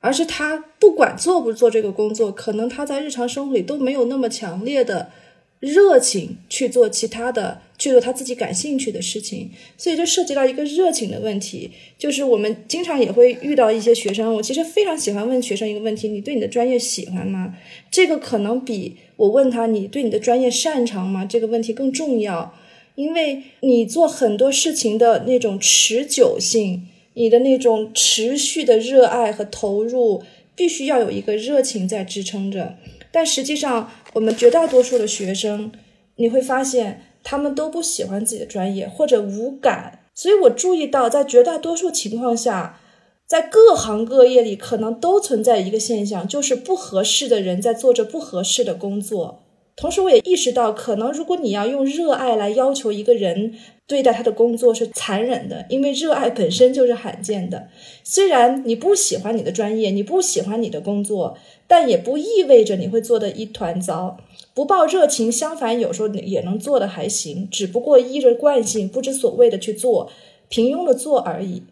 [0.00, 5.10] 而是他不管做不做这个工作，可能他在日常生活里都没有那么强烈的
[5.60, 7.62] 热情去做其他的。
[7.80, 11.70] 去做他自己感兴趣的事情，所以就涉及到一个热情的问题。
[11.96, 17.54] 就是我们经常也会遇到一些学生，我其实非常喜欢问学生一个问题：你对你的专业喜欢吗？
[17.90, 22.54] 这个可能比我问他你对你的专业擅长吗这个问题更重要，
[22.96, 30.22] 因为你做很多事情的那种持久性，你的那种持续的热爱和投入，
[30.54, 32.76] 必须要有一个热情在支撑着。
[33.12, 35.70] 但实际上，我们绝大多数的学生，
[36.16, 40.00] 你会发现他们都不喜欢自己的专业或者无感。
[40.14, 42.80] 所以我注意到，在绝大多数情况下，
[43.26, 49.44] 在各行各业里，可能都存在一个现象，就是不合适的人在做着不合适的工作。
[49.76, 53.54] 同时，我也意识到，可能如果你要用热爱来要求一个人
[53.86, 57.68] 对待他的工作是残忍的，因为热爱本身就是罕见的。
[58.04, 61.38] 虽然你不喜欢你的专业，你不喜欢你的工作，
[61.70, 64.16] 但也不意味着你会做的一团糟。
[64.52, 70.10] 不抱热情，相反，有时候也能做的还行，只不过依着惯性，不知所谓的去做，
[70.48, 71.62] 平庸的做而已。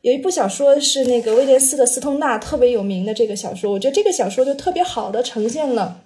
[0.00, 6.00] 有一部小说是那个威廉斯的《斯通纳》，特别有名的这个小说，我觉得这个小说就特别好的呈现了。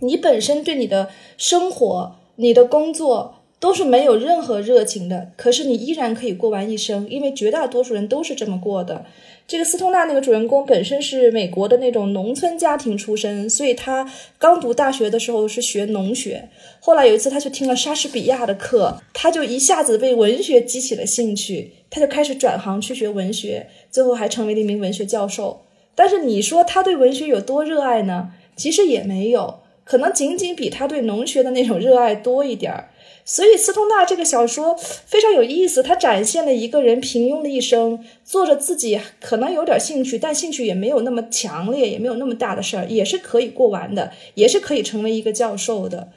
[0.00, 9.04] 你本身对你的生活、你的工作都是没有任何热情的，可是你依然可以过完一生，因为绝大多数人都是这么过的。
[9.46, 16.48] 这个斯通纳那个主人公本身是美国的那种农村家庭出身，所以他刚读大学的时候是学农学。
[16.80, 25.62] 后来有一次他去听了莎士比亚的课，他就一下子被文学激起了兴趣，他就开始转行去学文学，最后还成为了一名文学教授。
[25.94, 28.30] 但是你说他对文学有多热爱呢？
[28.56, 29.60] 其实也没有。
[29.84, 32.88] 可能仅仅比他对农学的那种热爱多一点儿，
[33.26, 46.10] 所以斯通纳这个小说非常有意思，它展现了一个人平庸的一生，做着自己可能有点兴趣，但兴趣也没有那么强烈，也没有那么大的事儿，也是可以过完的，也是可以成为一个教授的。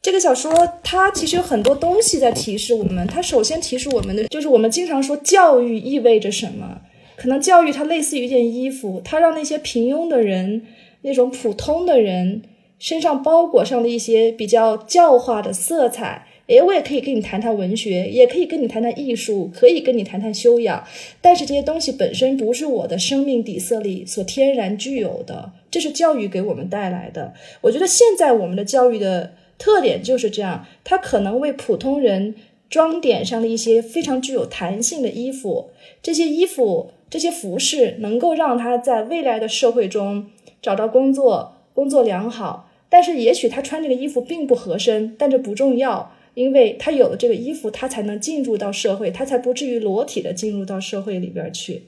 [0.00, 0.52] 这个小说
[0.84, 6.82] 它其实有很多东西在提示我们，它首先提示我们的就是我们经常说教育意味着什么，
[7.16, 10.62] 可能教育它类似于一件衣服，它让那些平庸的人，
[11.02, 12.42] 那种普通的人。
[12.76, 20.84] 身上包裹上的一些比较教化的色彩，诶，我也可以跟你谈谈文学，也可以跟你谈谈艺术，可以跟你谈谈修养。
[21.20, 27.32] 但是这些东西本身不是我的生命底色里所天然具有的，这是教育给我们带来的。
[27.62, 32.34] 我觉得现在我们的教育的特点就是这样，它可能为普通人
[32.68, 35.70] 装点上了一些非常具有弹性的衣服，
[36.02, 40.26] 这些衣服、这些服饰能够让他在未来的社会中
[40.60, 41.52] 找到工作。
[41.72, 51.84] 工作良好，但是也许他穿这个衣服并不合身，但这不重要，因为他有了这个衣服，他才能进入到社会，他才不至于裸体的进入到社会里边去。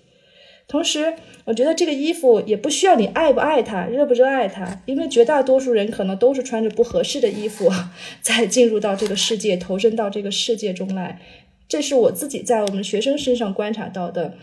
[0.69, 7.71] 同时，我觉得这个衣服也不需要你爱不爱它，热不热爱它，因为绝大多数人可能都是穿着不合适的衣服
[8.21, 11.21] 在进入到这个世界，投身到这个世界中来。
[11.69, 14.35] 这是我自己在我们学生身上观察到的。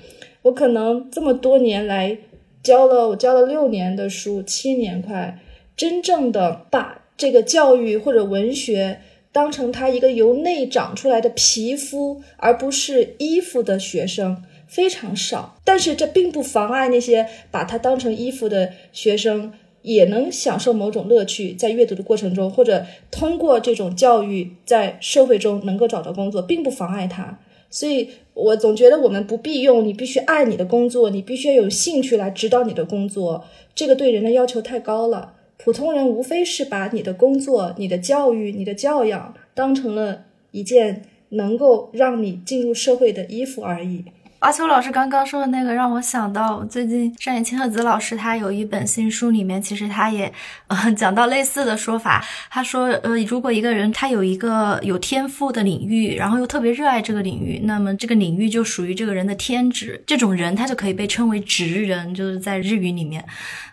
[0.44, 2.18] 我可能这么多年来。
[2.64, 5.38] 教了我教了六年的书，七年快，
[5.76, 9.02] 真正的把这个教育或者文学
[9.34, 15.58] 当成他一个由内长出来的皮肤，而不是衣服的学生非常少。
[15.66, 27.40] 但是这并不妨碍那些把它当成衣服的学生也能享受某种乐趣，在阅读的过程中，或者通过这种教育在社会中能够找到工作，并不妨碍他。
[27.70, 35.34] 所以，我总觉得我们不必用你必须爱你的工作，你必须要有兴趣来指导你的工作，这个对人的要求太高了。
[35.58, 44.06] 普通人无非是把你的工作、你的教育、你的教养当成了一件能够让你进入社会的衣服而已。
[44.44, 50.32] 阿秋老师刚刚说的那个让我想到，最近上野千鹤子老师他有一本新书，里面其实他也
[50.68, 52.22] 呃讲到类似的说法。
[52.50, 63.26] 他说，呃，如果一个人他有一个有天赋的领域，然后又特别热爱这个领域，那么这个领域就属于这个人的天职，这种人他就可以被称为职人，就是在日语里面。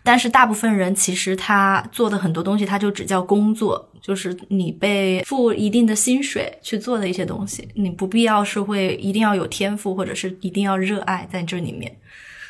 [0.05, 3.90] 但是大部分人其实他做的很多东西，他就只叫工作。
[4.01, 11.97] 就是你被付一定的薪水去做的一些东西，你不必要是会一定要有天赋，或者是一定要热爱在这里面。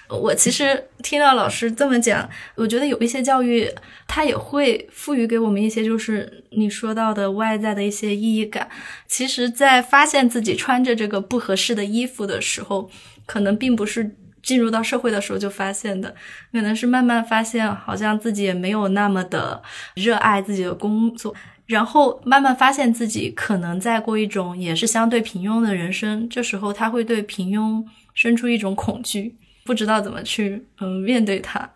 [0.09, 3.69] 我其实听到老师这么讲，我觉得有一些教育，
[4.09, 8.69] 它也会赋予给我们一些，就是你说到的外在的一些意义感。
[9.07, 12.91] 其实，在发现自己穿着这个不合适的衣服的时候，
[13.25, 16.15] 可能并不是进入到社会的时候就发现的，
[16.53, 19.63] 可能是慢慢发现，好像自己也没有那么的
[19.95, 21.35] 热爱自己的工作。
[21.67, 31.71] 然后慢慢发现自己可能在过一种也是相对平庸的人生，这时候他会对平庸生出一种恐惧，不知道怎么去嗯面对它。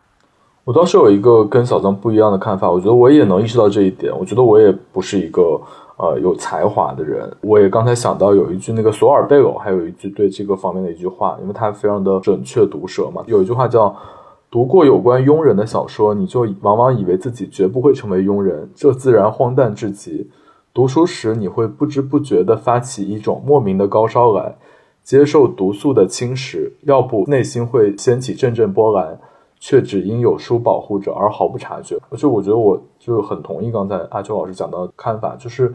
[0.64, 4.12] 我倒是有一个跟小张不一样的看法，我觉得我也能意识到这一点。
[4.18, 5.60] 我觉得我也不是一个
[5.96, 7.30] 呃有才华的人。
[7.40, 13.22] 我也刚才想到有一句那个索尔贝偶还有一句对这个方面的一句话，因为他非常的准确毒舌嘛。
[13.26, 13.94] 有一句话叫。
[14.50, 20.30] 读过有关庸人的小说，你就往往以为自己绝不会成为庸人，这自然荒诞至极。
[20.72, 24.54] 读书时，你会不知不觉地发起一种莫名的高烧来，
[25.02, 29.18] 接受毒素的侵蚀，要不内心会掀起阵阵波澜，
[29.66, 31.98] 却只因有书保护着而毫不察觉。
[32.10, 35.72] 而且我觉得我就很同意刚才阿秋老师讲到的看法，就是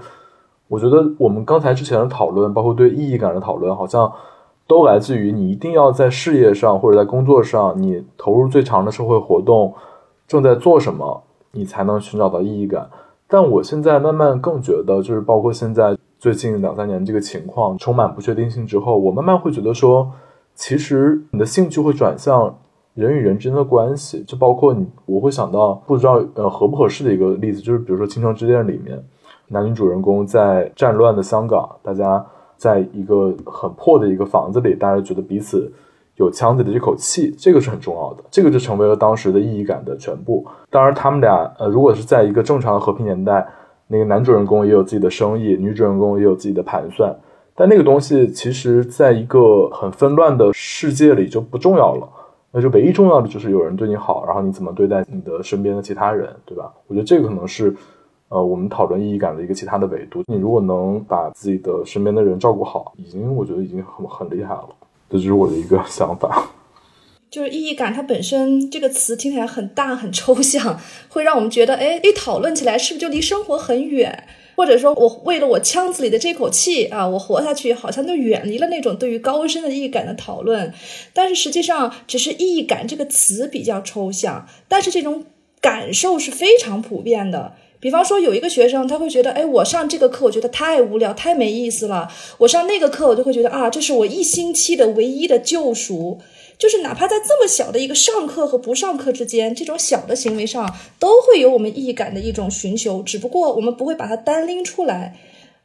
[0.67, 4.13] 我觉得我们刚才之前的讨论，包括对意义感的讨论，好像
[4.67, 9.73] 都来自于你一定要在事业上或者在工作上，你投入最长的社会活动，
[10.27, 11.23] 正在做什么，
[11.53, 12.87] 你才能寻找到意义感。
[13.27, 20.11] 但我现在慢慢更觉得，就是包括现在最近两三年这个情况充满不确定性之后，我慢慢会觉得说，
[20.53, 22.55] 其实你的兴趣会转向
[22.93, 29.01] 人与人之间的关系，就包括你，我会想到不知道呃合不合适的一个例子，就是比如说《倾城之恋》里面，
[29.47, 32.25] 男女主人公在战乱的香港，大家
[32.57, 35.71] 在一个很破的一个房子里，大家觉得彼此。
[36.15, 40.45] 有枪子的这口气，这个是很重要的，这个就成为了当时的意义感的全部。
[40.69, 43.47] 当然，他们俩呃，如果是在一个正常的和平年代，
[43.87, 47.15] 那个男主人公也有自己的生意，女主人公也有自己的盘算，
[47.55, 52.05] 但那个东西其实在一个很纷乱的世界里就不重要了。
[52.51, 56.73] 那就唯一重要的就是有人对你好，然后你怎么对待你的身边的其他人，对吧？
[56.87, 57.75] 我觉得这个可能是
[58.29, 60.23] 呃，我们讨论意义感的一个其他的维度。
[60.27, 64.69] 你如果能把自己的身边的人照顾好，已经我觉得已经很很厉害了。
[65.09, 66.49] 这就是我的一个 想法，
[67.29, 70.79] 就是意义感，它本身这个词听起来很大很抽象，
[71.09, 74.23] 会让我们觉得，哎，一讨论起来是不是就离生活很远？
[74.59, 80.73] 或者说我为了我腔子里的这口气啊，我活下去，好像就远离了那种对于高深的意义感的讨论。
[81.13, 85.23] 但是实际上，只是意义感这个词比较抽象，但是这种
[85.61, 87.53] 感受是非常普遍的。
[87.79, 92.11] 比方说，有一个学生，他会觉得，哎，我上这个课，我觉得太无聊，太没意思了。
[92.39, 96.19] 我上那个课，我就会觉得啊，这是我一星期的唯一的救赎。
[96.59, 105.17] 就是哪怕在这么小的一个上课和不上课之间，这种小的行为上，都会有我们意义感的一种寻求，只不过我们不会把它单拎出来。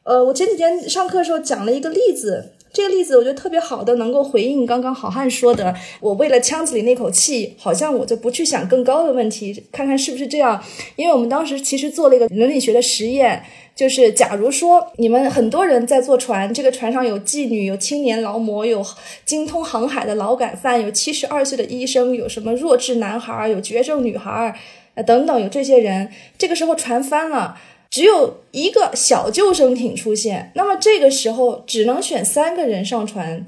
[0.03, 2.53] 呃，我前几天上课的时候讲了一个例子。
[2.75, 10.61] 这个例子我觉得特别好的，能够回应刚刚好汉说的，我为了腔子里那口气，好像我就不去想更高的问题，看看是不是这样。
[10.97, 18.85] 因为我们当时其实做了一个伦理学的实验，就是假如说你们很多人在坐船，这个船上有妓女、有青年劳模、有
[19.23, 24.53] 精通航海的劳改犯、有七十二岁的医生、有什么弱智男孩、有绝症女孩，
[24.95, 27.57] 呃等等，有这些人，这个时候船翻了。
[27.95, 33.45] 只有一个小救生艇出现，那么这个时候只能选三个人上船，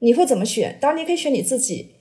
[0.00, 0.76] 你会怎么选？
[0.78, 1.92] 当然，你可以选你自己。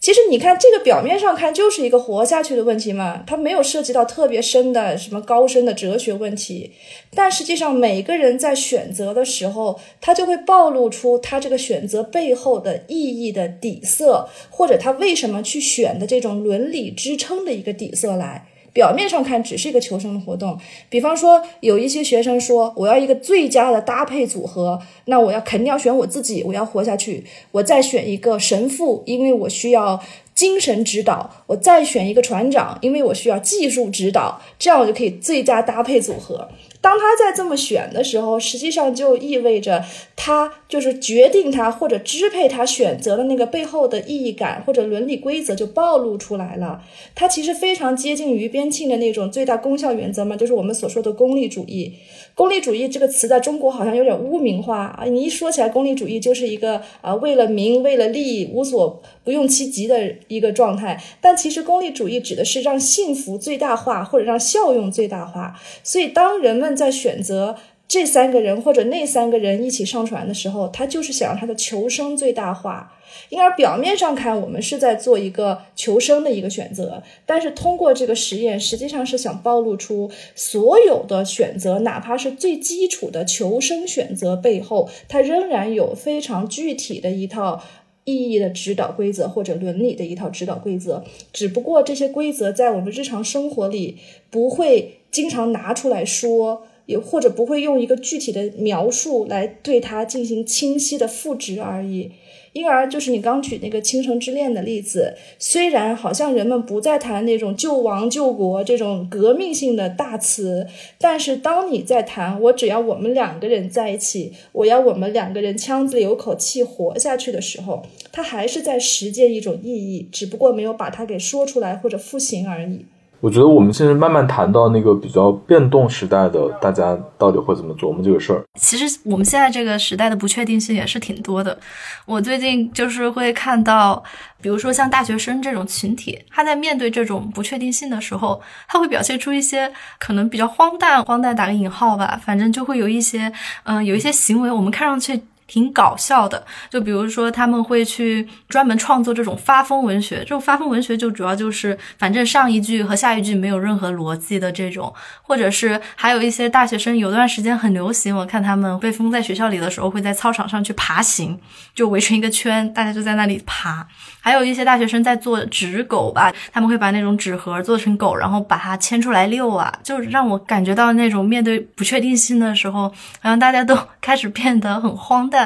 [0.00, 6.72] 其实你看这个表面上看就是一个活下去的问题嘛，它没有涉及到特别深的什么高深的哲学问题。
[7.14, 18.48] 但实际上，每个人在选择的时候，他就会暴露出他这个选择背后的意义的底色，或者他为什么去选的这种伦理支撑的一个底色来。
[18.78, 20.56] 表面上看只是一个求生的活动，
[20.88, 30.00] 比方说有一些学生说我要一个最佳的搭配组合，那我要肯定要选我自己，我要活下去，我再选一个神父，因为我需要
[30.32, 36.48] 精神指导，我再选一个船长，因为我需要技术指导，这样我就可以最佳搭配组合。
[36.80, 46.82] 当他在这么选的时候，实际上就意味着他就是决定他或者支配他选择的那个背后的意义感或者伦理规则就暴露出来了。
[47.14, 51.94] 他其实非常接近于边沁的那种最大功效原则嘛，就是我们所说的功利主义。
[52.38, 55.04] 功利主义这个词在中国好像有点污名化啊！
[55.06, 61.02] 你一说起来，功利主义就是一个啊为了名为了利无所不用其极的一个状态。
[61.20, 65.58] 但其实功利主义指的是让幸福最大化或者让效用最大化。
[65.82, 67.56] 所以当人们在选择
[67.88, 72.94] 这三个人或者那三个人一起上船的时候，他就是想让他的求生最大化。
[73.30, 87.62] 因而表面上看，我们是在做一个求生的一个选择，但是通过这个实验，实际上是想暴露出所有的选择，哪怕是最基础的求生选择背后，它仍然有非常具体的一套
[88.04, 91.02] 意义的指导规则或者伦理的一套指导规则。
[91.32, 93.96] 只不过这些规则在我们日常生活里
[94.30, 102.10] 不会经常拿出来说，也或者不会用一个具体的描述来对它进行清晰的复制而已。
[102.54, 110.66] 因而，就是你刚举那个《倾城之恋》的例子，虽然好像人们不再谈那种救亡救国这种革命性的大词，
[110.98, 122.86] 但是当你在谈我只要我们两个人在一起，我要我们两个人腔子里有口气活下去的时候，它还是在实践一种意义，只不过没有把它给说出来或者复形而已。
[123.20, 128.44] 我觉得我们现在慢慢谈到那个比较变动时代的大家到底会怎么琢磨这个事儿。
[128.54, 131.58] 其实我们现在这个时代的不确定性也是挺多的。
[132.06, 134.02] 我最近就是会看到，
[134.40, 143.32] 比如说像大学生这种群体，他在面对这种不确定性的时候，他会表现出一些可能比较荒诞，荒诞打个引号吧，反正就会有一些，
[143.64, 145.20] 嗯，有一些行为，我们看上去。
[145.48, 161.40] 挺搞笑的，就比如说他们会去专门创作这种发疯文学，这种发疯文学就主要就是反正上一句和下一句没有任何逻辑的这种，或者是还有一些大学生有段时间很流行，我看他们被封在学校里的时候会在操场上去爬行，
[161.74, 163.88] 就围成一个圈，大家就在那里爬。
[164.20, 172.88] 还有一些大学生在做纸狗吧，他们会把那种纸盒做成狗，然后把它牵出来遛啊，就让我感觉到那种面对不确定性的时候，
[173.20, 175.37] 好像大家都开始变得很荒诞。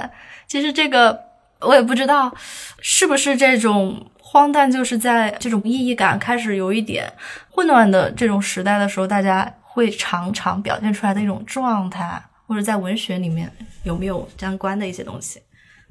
[0.47, 1.19] 其实这个
[1.61, 2.35] 我也不知道
[2.81, 7.13] 是不是这种荒诞，就是在这种意义感开始有一点
[7.51, 13.51] 混乱的这种时代的时候，大家会常常表现出来的一种状态，或者在文学里面
[13.85, 15.41] 有没有相关的一些东西。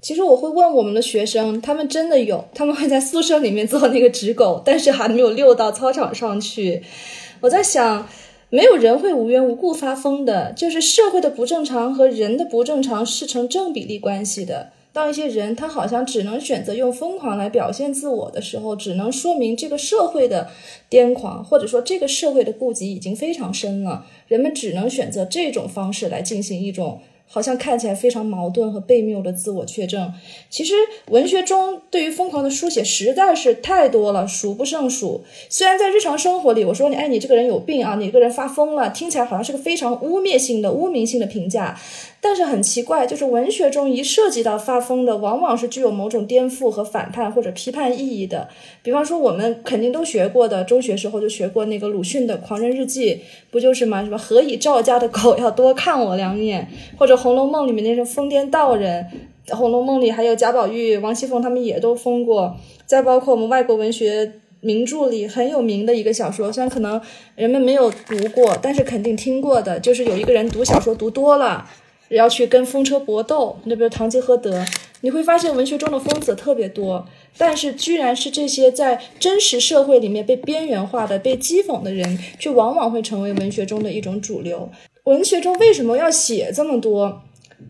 [0.01, 6.81] 其实我会问我们的学生，他们真的有，他们会在宿舍里面做那个纸狗，但是还没有溜到操场上去。
[7.39, 8.07] 我在想，
[8.53, 14.73] 没有人会无缘无故发疯的，就是社会的不正常和人的不正常是成正比例关系的。
[14.91, 20.49] 当一些人他好像只能选择用疯狂来表现自我的时候，只能说明这个社会的
[20.89, 24.05] 癫狂，或者说这个社会的痼疾已经非常深了。
[24.27, 26.99] 人们只能选择这种方式来进行一种。
[27.31, 30.13] 好像看起来非常矛盾和悖谬的自我确证。
[30.49, 30.73] 其实
[31.07, 35.23] 文学中对于疯狂的书写实在是太多了，数不胜数。
[35.49, 41.79] 虽然在日常生活里，我说你，哎，你这个人有病啊，你这个人发疯了，听起来好像是个非常污蔑性的、污名性的评价。
[42.23, 48.47] 但是很奇怪，就是文学中一涉及到发疯的，往往是具有某种颠覆和反叛或者批判意义的。
[48.83, 53.15] 比方说，我们肯定都学过的，中学时候就学过那个鲁迅的《狂人日记》，
[53.49, 54.03] 不就是吗？
[54.03, 56.69] 什么何以赵家的狗要多看我两眼？
[56.95, 59.03] 或者《红楼梦》里面那种疯癫道人，
[59.55, 62.55] 《红楼梦》里还有贾宝玉、王熙凤他们也都疯过。
[62.85, 67.01] 再包括我们外国文学名著里很有名的一个小说，虽然可能
[67.35, 71.67] 人们没有读过，但是肯定听过的，就是有一个人读小说读多了。
[72.15, 74.65] 要去跟风车搏斗，那比如堂吉诃德，
[75.01, 77.07] 你会发现文学中的疯子特别多，
[77.37, 84.69] 但是居然是这些在真实社会里面被边缘化的、被讥讽的人，却往往会成为文学中的一种主流。
[85.05, 87.23] 文学中为什么要写这么多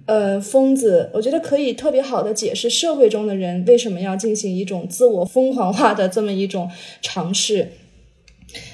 [0.06, 1.10] 呃疯子？
[1.14, 6.70] 我觉得可以特别好的解释社会中的人为什么要进行一种自我疯狂化的这么一种
[7.02, 7.74] 尝试。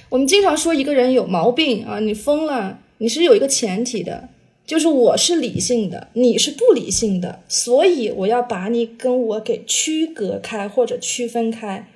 [0.10, 4.30] 我们经常说一个人有毛病啊，你疯了，你是有一个前提的。
[4.68, 11.88] 就是我是理性的，你是不理性的，所以我要把你跟我给区隔开或者区分开。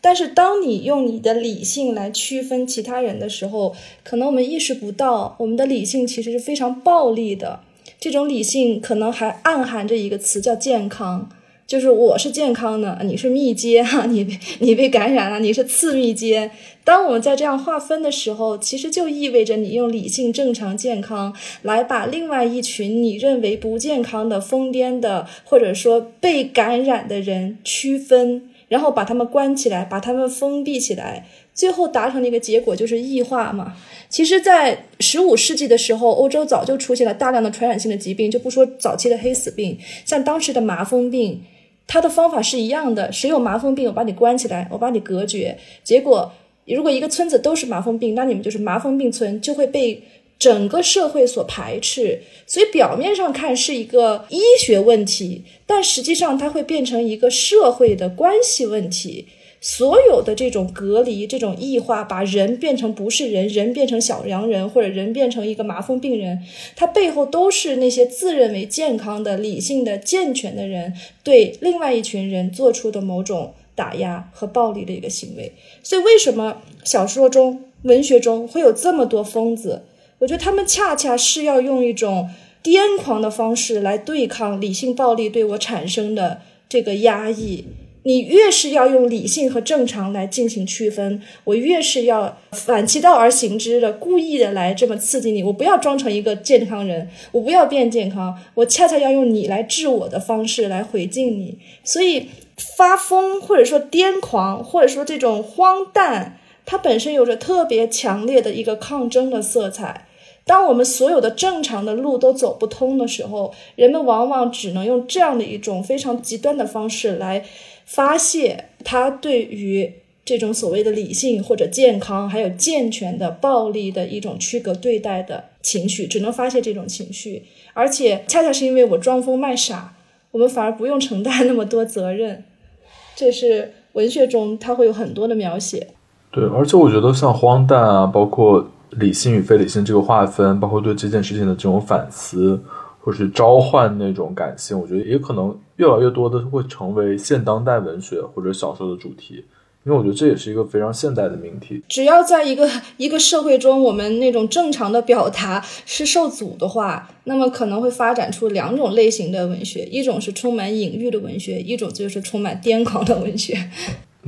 [0.00, 7.60] 但是当你用你的理性来区分其他人的时候，可能我们意识不到，我们的理性其实是非常暴力的。
[7.98, 11.28] 这种理性可能还暗含着一个词叫健康。
[11.66, 16.50] 就是我是健康的，你是密接哈， 你你被感染了，你是次密接。
[16.84, 33.74] 当我们在这样划分的时候，其实就意味着你用理性、正常、健康来把另外一群你认为不健康的、疯癫的，或者说被感染的人区分，然后把他们关起来，把他们封闭起来，最后达成的一个结果就是异化嘛。
[34.10, 41.40] 其实，在十五世纪的时候，欧洲早就出现了大量的传染性的疾病，就不说早期的黑死病，像当时的麻风病。
[41.86, 45.58] 他的方法是一样的，谁有麻风病，我把你关起来，我把你隔绝。
[45.84, 46.32] 结果，
[46.64, 50.02] 如果一个村子都是麻风病，那你们就是麻风病村，就会被
[50.38, 52.22] 整个社会所排斥。
[52.46, 59.26] 所以表面上看是一个医学问题，但实际上它会变成一个社会的关系问题。
[59.62, 66.42] 所有的这种隔离、这种异化，把人变成不是人，人变成小洋人，或者人变成一个麻风病人，
[66.74, 70.92] 它背后都是那些自认为健康的、理性的、健全的人
[71.22, 75.52] 对另外一群人做出的某种打压和暴力的一个行为。
[75.84, 79.84] 所以，为什么小说中、文学中会有这么多疯子？
[80.18, 82.28] 我觉得他们恰恰是要用一种
[82.64, 87.66] 癫狂的方式来对抗理性暴力对我产生的这个压抑。
[88.04, 95.42] 你越是要用理性和正常来进行区分，我越是要反其道而行之的，故意的来这么刺激你。
[95.42, 101.58] 我不要装成一个健康人，我不要变健康，我恰恰要用你来治我的方式来回敬你。
[101.84, 102.28] 所以
[102.76, 110.06] 发疯或者说癫狂或者说这种荒诞，它本身有着特别强烈的一个抗争的色彩。
[110.44, 117.44] 当我们所有的正常的路都走不通的时候，人们往往只能用这样的一种非常极端的方式来。
[117.84, 119.92] 发泄他对于
[120.24, 127.42] 这种所谓的理性或者健康，还有健全的暴力的一种区隔对待的情绪，只能发泄这种情绪，
[127.74, 129.94] 而且恰恰是因为我装疯卖傻，
[130.30, 132.44] 我们反而不用承担那么多责任。
[133.16, 135.88] 这是文学中它会有很多的描写。
[136.30, 142.58] 对，而且我觉得像荒诞啊，包括理性与非理性这个划分，包括对这件事情的这种反思，
[143.04, 149.44] 或是召唤那种感性，我觉得也可能越来越多的会成为现当代文学或者小说的主题。
[149.84, 151.82] 因为我觉得这也是一个非常现代的命题。
[151.88, 163.58] 只要在一个一个社会中，我们那种正常的表达是受阻的话，那么可能会发展出两种类型的文学：一种是充满隐喻的文学，一种就是充满癫狂的文学。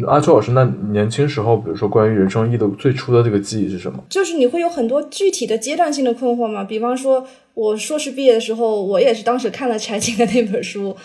[0.06, 4.02] 阿秋老师，那年轻时候，比如说关于人生意义的最初的这个记忆是什么？
[4.08, 6.64] 就是你会有很多具体的阶段性的困惑吗？
[6.64, 7.24] 比方说，
[7.54, 10.96] 我硕士毕业的时候，我也是当时看了柴静的那本书。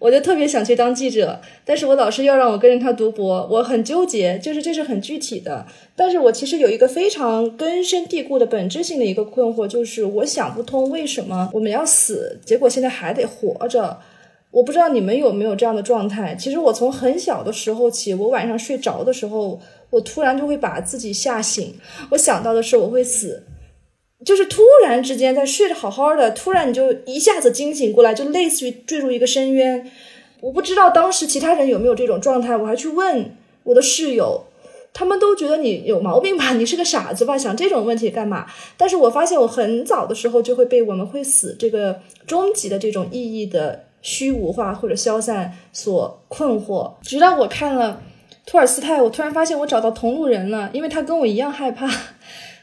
[0.00, 5.64] 我就特别想去当记者，但是我老师要让我跟着他读博，我很纠结，就是这是很具体的。
[5.96, 13.98] 但是我其实有一个非常根深蒂固的本质性的一个困惑，就是我想不通为什么我们要死，结果现在还得活着。
[14.54, 16.36] 我不知道你们有没有这样的状态。
[16.36, 21.74] 其实我从很小的时候起，我晚上睡着的时候，我突然就会把自己吓醒，
[22.10, 23.42] 我想到的是我会死。
[24.24, 29.90] 就是突然之间在睡得好好的，突然你就一下子惊醒过来，就类似于坠入一个深渊。
[30.40, 34.44] 我不知道当时其他人有没有这种状态，我还去问我的室友，
[34.92, 38.46] 他们都觉得你有毛病吧，你是个傻子吧，想这种问题干嘛？
[38.76, 46.92] 但是我发现我很早的时候就会被我们会死这个终极的这种意义的虚无化或者消散所困惑。
[47.02, 48.02] 直到我看了
[48.46, 51.90] 托尔斯泰，我突然发现我找到同路人了，因为他跟我一样害怕。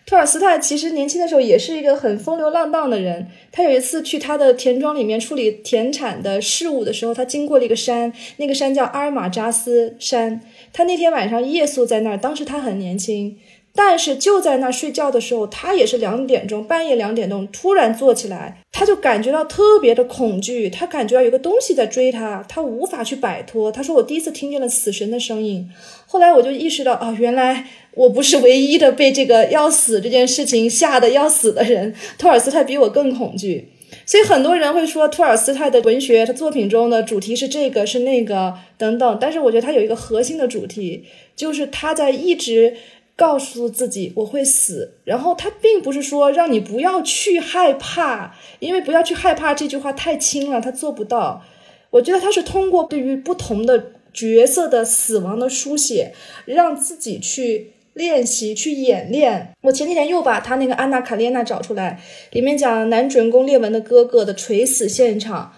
[0.03, 3.27] 托尔斯泰其实年轻的时候也是一个很风流浪荡的人。
[3.51, 10.41] 他有一次去他的田庄里面处理田产的事务的时候，他经过了一个山，那个山叫阿尔马扎斯山。
[10.73, 13.37] 他那天晚上夜宿在那儿，当时他很年轻。
[13.73, 23.71] 但是就在那睡觉的时候，他也是两点钟，半夜两点钟突然坐起来，他就感觉到特别的恐惧，他感觉到有个东西在追他，他无法去摆脱。
[23.71, 25.69] 他说：“我第一次听见了死神的声音。”
[26.05, 31.95] 后来我就意识到，啊，原来我不是唯一的被这个要死这件事情吓得要死的人。
[32.17, 33.69] 托尔斯泰比我更恐惧，
[34.05, 39.17] 所以很多人会说托尔斯泰的文学，他作品中的主题是这个是那个等等。
[39.21, 41.05] 但是我觉得他有一个核心的主题，
[41.37, 42.75] 就是他在一直。
[43.21, 51.43] 告诉自己我会死，然后他并不是说让你不要去害怕，因为不要去害怕这句话太轻了，他做不到。
[51.91, 56.13] 我觉得他是通过对于不同的角色的死亡的书写，
[56.45, 59.53] 让自己去练习、去演练。
[59.61, 62.01] 我前几天又把他那个《安娜·卡列娜》找出来，
[62.31, 65.53] 里面讲男主人公列文的哥哥的垂死现场，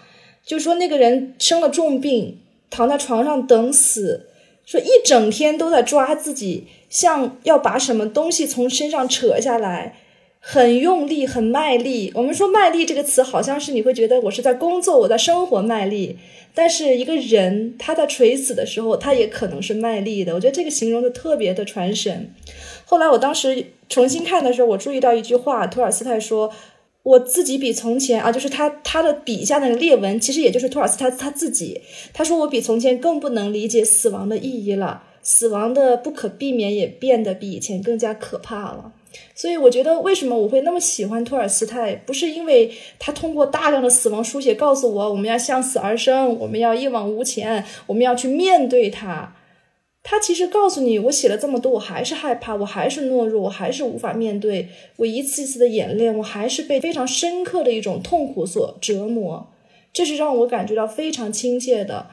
[0.45, 2.39] 就说那个人生了重病，
[2.69, 4.27] 躺在床上等死。
[4.65, 9.95] 说一整天都在抓自己，像要把什么东西从身上扯下来，
[10.39, 12.11] 很用力，很卖力。
[12.13, 16.19] 我们说“卖力”这个词，好像是你会觉得我是在工作，我在生活卖力。
[16.53, 20.35] 但是一个人他在垂死的时候，他也可能是卖力的。
[20.35, 22.31] 我觉得这个形容的特别的传神。
[22.85, 26.53] 后来我当时重新看的时候，我注意到一句话，托尔斯泰说。
[27.03, 31.81] 我自己比从前啊，就是他他的笔下那个列文，其实也就是托尔斯泰他自己。
[32.13, 38.93] 他说我比从前更不能理解死亡的意义了，死亡的不可避免也变得比以前更加可怕了。
[39.35, 49.35] 所以我觉得为什么我会那么喜欢托尔斯泰，不是因为他通过大量的死亡书写告诉我我们要向死而生，我们要一往无前，我们要去面对它。
[50.05, 54.67] 他其实告诉你，我写了这么多，我还是害怕，我还是懦弱，我还是无法面对。
[54.97, 59.47] 我一次一次的演练，我还是被非常深刻的一种痛苦所折磨。
[59.93, 62.07] 这是让我感觉到非常亲切的。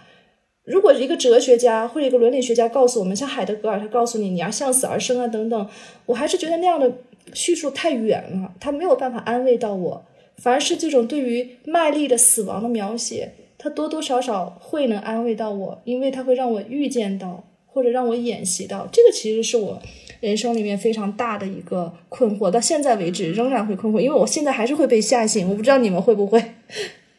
[0.71, 5.69] 如果一个哲学家或者一个伦理学家告诉我们，像海德格尔，他告诉你你要向死而生啊等等，
[6.07, 6.91] 我还是觉得那样的
[7.35, 10.05] 叙述太远了，他没有办法安慰到我。
[10.37, 17.45] 反而是这种对于麦粒的死亡的描写，他多多少少会能安慰到我，因为他会让我预见到。
[17.73, 19.81] 或者让我演习到这个，其实是我
[20.19, 26.43] 人生里面非常大的一个困惑，到现在为止仍然会困惑，因为我现在还是会被吓醒，我不知道你们会不会。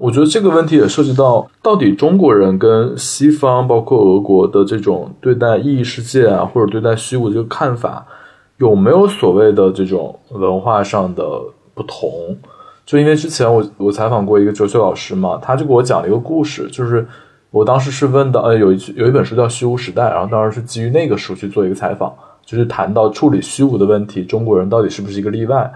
[0.02, 8.06] 我觉得这个问题也涉及到，到底中国人跟西方，包括俄国的这种对待意义世界啊，或者对待虚无这个看法，
[8.58, 11.24] 有没有所谓的这种文化上的
[11.74, 12.36] 不同？
[12.86, 17.08] 就因为之前我我采访过一个哲学老师嘛，他就给我讲了一个故事，就是。
[17.52, 22.10] 我当时是问的，呃，有一有一本书叫《虚无时代》，然后当时是基于那个书去做一个采访，
[22.46, 25.70] 就是谈到处理虚无的问题，中国人到底是不是一个例外？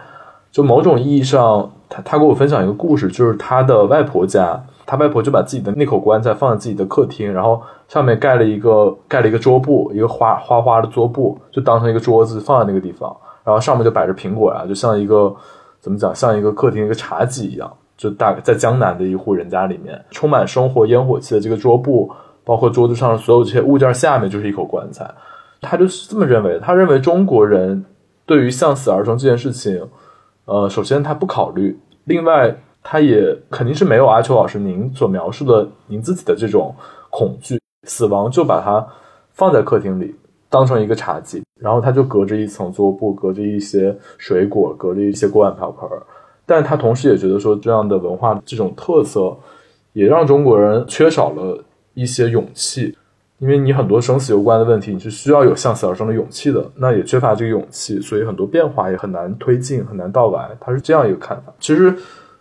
[0.55, 15.35] 就某种意义上，他他给我分享一个故事，就是他的外婆家，他外婆就把自己的那口棺材放在自己的客厅，然后上面盖了一个盖了一个桌布，一个花花花的桌布，就当成一个桌子放在那个地方，然后上面就摆着苹果呀，就像一个
[15.81, 17.69] 怎么讲，像一个客厅一个茶几一样。
[17.97, 22.09] 就大在江南的一户人家里面，充满生活烟火气的这个桌布，
[22.45, 25.09] 包括桌子上所有这些物件下面就是一口棺材。
[25.61, 27.83] 他就是这么认为，他认为中国人
[28.25, 29.81] 对于向死而生这件事情，
[30.45, 36.73] 呃，首先他不考虑，另外他也肯定是没有阿秋老师您所描述的您自己的这种
[37.09, 38.87] 恐惧，死亡就把它
[39.33, 40.15] 放在客厅里，
[40.49, 45.89] 当成一个茶几，然后他就隔着一层桌布，隔着一些水果，隔着一些锅碗瓢盆，
[46.45, 49.35] 但他同时也觉得说这样的文化这种特色，
[49.93, 51.63] 也让中国人缺少了
[51.95, 52.95] 一些勇气。
[53.39, 60.49] 因为你很多生死攸关的问题，你是需要有向死而生的勇气的，那也缺乏这个勇气，所以很多变化也很难推进，很难到来。
[60.59, 61.53] 他是这样一个看法。
[61.59, 61.93] 其实，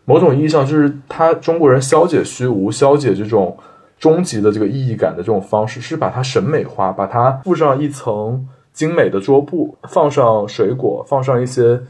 [0.04, 3.56] 某种意义上，就是他中国人消解虚无、消解这种
[3.98, 11.80] 终极的这个意义感的这种方式，是把它审美化，把它附上一层精美的桌布，放上水果，放上一些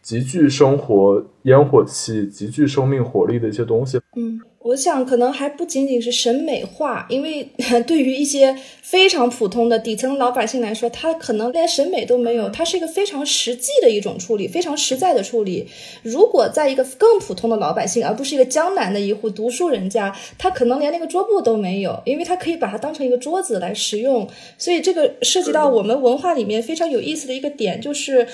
[0.00, 3.98] 极具生活烟火气、极具生命活力的一些东西。
[4.16, 4.40] 嗯。
[4.64, 7.46] 我想，可能还不仅仅是审美化，因为
[7.86, 12.48] 对于一些非常普通的底层老百姓来说，他可能连审美都没有。
[12.48, 15.68] 它是一个非常实际的一种处理，非常实在的处理。
[16.02, 24.26] 如果在一个更普通的老百姓，而不是一个江南的一户读书人家，他可能连那个桌布都没有，因为他可以把它当成一个桌子来使用。
[24.56, 28.26] 所以，这个涉及到我们文化里面非常有意思的一个点，就是，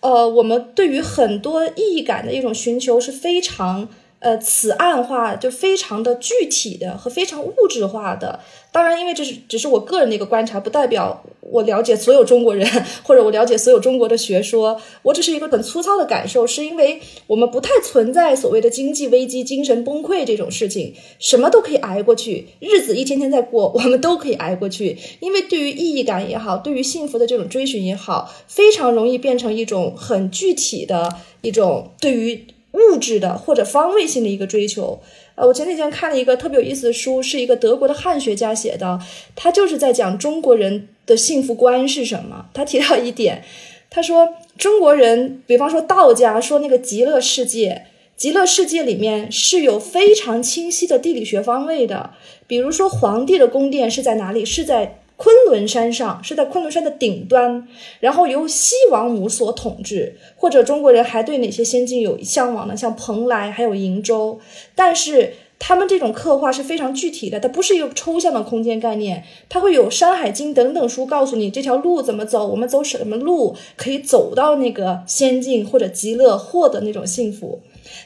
[0.00, 3.88] 呃，我们对于很多意义感的一种寻求是非常。
[4.20, 8.40] 呃，此案化就非常的具体的和非常物质化的。
[8.72, 12.68] 当然，因为这是只是我个人的一个观察，不代表我了解所有中国人
[13.04, 14.80] 或者我了解所有中国的学说。
[15.02, 24.98] 我只是一个很粗糙的感受，是因为我们不太存在所谓的经济危机、精神崩溃这种事情，什么都可以挨过去，日子一天天在过，我们都可以挨过去。
[25.20, 31.08] 因为对于意义感也好，对于幸福的这种追寻也好，非常容易变成一种很具体的
[31.42, 32.44] 一种对于。
[32.78, 35.00] 物质的或者方位性的一个追求，
[35.34, 38.98] 呃，我前几天看了一个特别有意思的书，是一个德国的汉学家写的，
[39.34, 42.46] 他就是在讲中国人的幸福观是什么。
[42.54, 43.42] 他提到一点，
[43.90, 52.10] 他说中国人，比方说道家说那个极乐世界，极乐世界里面是有非常清晰的地理学方位的，
[52.46, 55.00] 比如说皇帝的宫殿是在哪里，是在。
[55.18, 57.66] 昆仑山上是在昆仑山的顶端，
[57.98, 62.76] 然后由西王母所统治，或者中国人还对哪些仙境有向往呢？
[62.76, 64.38] 像蓬莱还有瀛洲，
[64.76, 77.60] 但是他们这种刻画是非常具体的，它不是一个抽象的空间概念，它会有《山海经》等等书告诉你这条路怎么走，我们走什么路可以走到那个仙境或者极乐，获得那种幸福。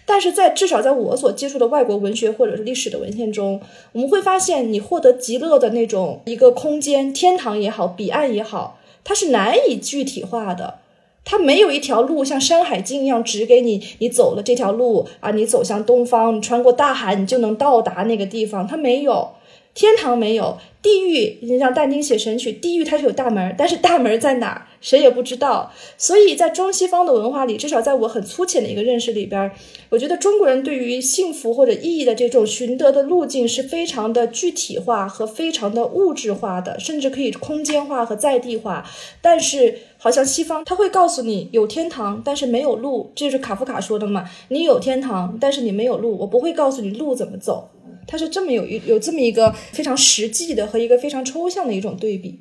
[0.05, 3.61] 但是在至少在我所接触的外国文学或者是历史的文献中，
[3.93, 10.79] 我们会发现，你获得极乐的那种一个空间，天堂也好，彼岸也好，它是难以具体化的。
[11.25, 18.67] 它没有一条路像《山海经》一样指给你，你走了这条路啊，你走向东方，你穿过大海，你就能到达那个地方。
[18.67, 19.31] 它没有。
[19.75, 25.73] 天堂没有，地狱你像但丁写《神曲》，地狱它是有大门，但是大门在哪儿，谁也不知道。
[25.97, 29.53] 所以在中西方的文化里，至少在我很粗浅的一个认识里边，
[29.91, 38.85] 我觉得中国人对于幸福或者意义的这种寻得的路径是非常的具体化和非常的物质化的，甚至可以空间化和在地化。
[39.21, 44.29] 但是好像西方他会告诉你有天堂，但是没有路，这是卡夫卡说的嘛？
[44.49, 47.71] 你有天堂，但是你没有路，我不会告诉你路怎么走。
[48.07, 52.39] 它是这么有一有这么一个非常实际的和一个非常抽象的一种对比，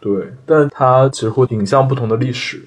[0.00, 0.10] 对，
[0.46, 2.62] 但它其实会影向不同的历史。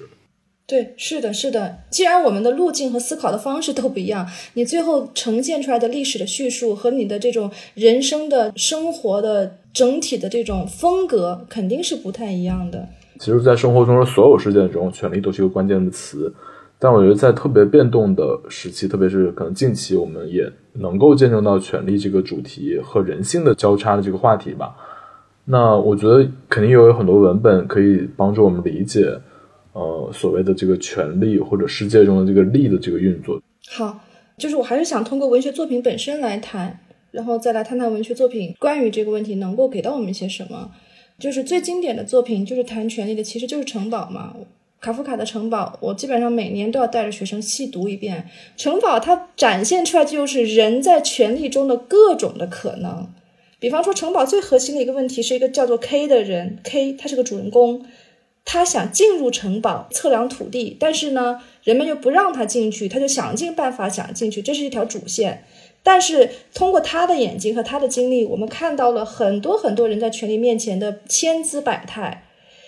[0.64, 1.80] 对，是的，是的。
[1.90, 12.88] 既然我们的路径和思考的方式都不一样，你最后呈现出来的历史的叙述和你的这种人生的生活的整体的这种风格肯定是不太一样的。
[13.18, 16.32] 其实，在生活中的所有事件中，权力都是一个关键的词。
[16.84, 24.74] 但我觉得，在特别变动的时期，特别是可能近期，我们也能够见证到权力这个主题和人性的交叉的这个话题吧。
[25.44, 29.16] 那我觉得肯定有很多文本可以帮助我们理解，
[29.74, 33.40] 呃，所谓的这个权力或者世界中的这个力的这个运作。
[33.70, 34.00] 好，
[34.36, 36.80] 就是我还是想通过文学作品本身来谈，
[37.12, 40.72] 然后再来谈谈文学作品关于这个问题能够给到我们一些什么。
[41.20, 44.34] 就是最经典的作品，就是谈权力的，其实就是《城堡》嘛。
[44.82, 48.28] 卡夫卡的城堡，我基本上每年都要带着学生细读一遍。
[48.56, 53.08] 城堡它展现出来就是人在权力中的各种的可能。
[53.60, 57.86] 比方说，城堡最核心的一个问题是一个叫做 K 的人，K 他是个主人公，
[58.44, 65.44] 他想进入城堡测量土地，但是呢，人们又不让他进去，他就想尽办法想进去，这是一条主线。
[65.84, 72.24] 但是通过他的眼睛和他的经历，我们看到了很多很多人在权力面前的千姿百态。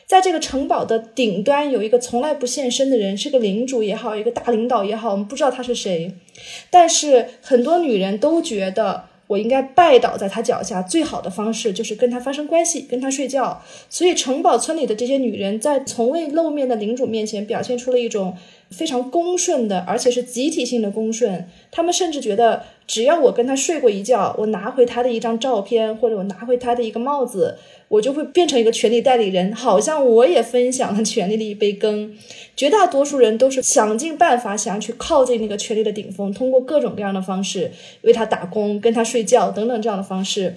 [0.06, 6.14] 在这个城堡的顶端有一个从来不现身的人，是个领主也好，一个大领导也好，我们不知道他是谁。
[6.70, 13.62] 但是很多女人都觉得我应该拜倒在他脚下，最好的方式就是跟他发生关系，跟他睡觉。
[13.88, 18.36] 所以城堡村里的这些女人在从未露面的领主面前表现出了一种
[18.76, 21.48] 非常恭顺的，而且是集体性的恭顺。
[21.70, 27.56] 他们甚至觉得，只要我跟他睡过一觉，我拿回他的一张照片，或者我拿回他的一个帽子，
[27.88, 32.14] 我就会变成一个权力代理人，好像我也分享了权力的一杯羹。
[32.56, 37.70] 绝大多数人都是想尽办法想要去靠近那个权力的顶峰，通过各种各样的方式
[38.02, 40.56] 为他打工、跟他睡觉等等这样的方式，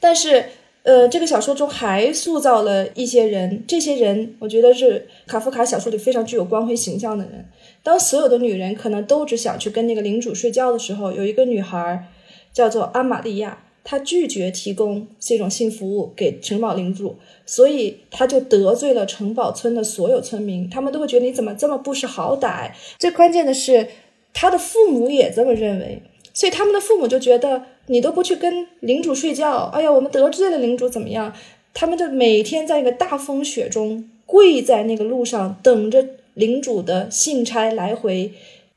[0.00, 0.44] 但是。
[0.84, 7.46] 呃，这个小说中还塑造了一些人，这些人我觉得是卡夫卡小说里非常具有光辉形象的人。
[7.82, 12.06] 当所有的女人可能都只想去跟那个领主睡觉的时候，有一个女孩
[12.52, 17.16] 叫做阿玛利亚，她拒绝提供这种性服务给城堡领主，
[17.46, 22.72] 所以她就得罪了城堡村的所有村民，他们都会觉得你怎么这么不识好歹。
[22.98, 23.88] 最关键的是，
[24.34, 26.02] 她的父母也这么认为，
[26.34, 27.62] 所以他们的父母就觉得。
[27.86, 31.34] 你都不去跟领主睡觉，哎呀，我们得罪了领主怎么样？
[31.72, 38.32] 他们就每天在一个大风雪中跪在那个路上，等着领主的信差来回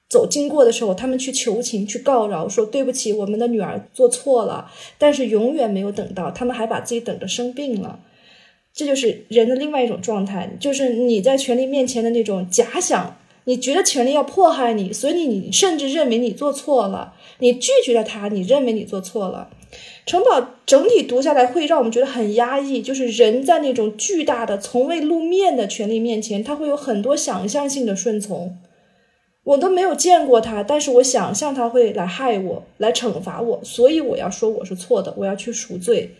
[0.09, 4.71] 走经过的时候，他们去求情、去告饶，说对不起，我们的女儿做错了。
[4.97, 7.99] 但是永远没有等到，他们还把自己等着生病了。
[8.73, 13.17] 这就是人的另外一种状态，就是你在权力面前的那种假想。
[13.45, 19.49] 你觉得权力要迫害你，所以你甚至认为你做错了，你拒绝了他，你认为你做错了。
[20.05, 28.57] 城堡整体读下来会让我们觉得很压抑，就是人在那种巨大的、从未露面的权力面前，他会有很多想象性的顺从。
[29.43, 36.11] 我都没有见过他，但是我想象他会来害我，来惩罚我，所以我要说我是错的，我要去赎罪。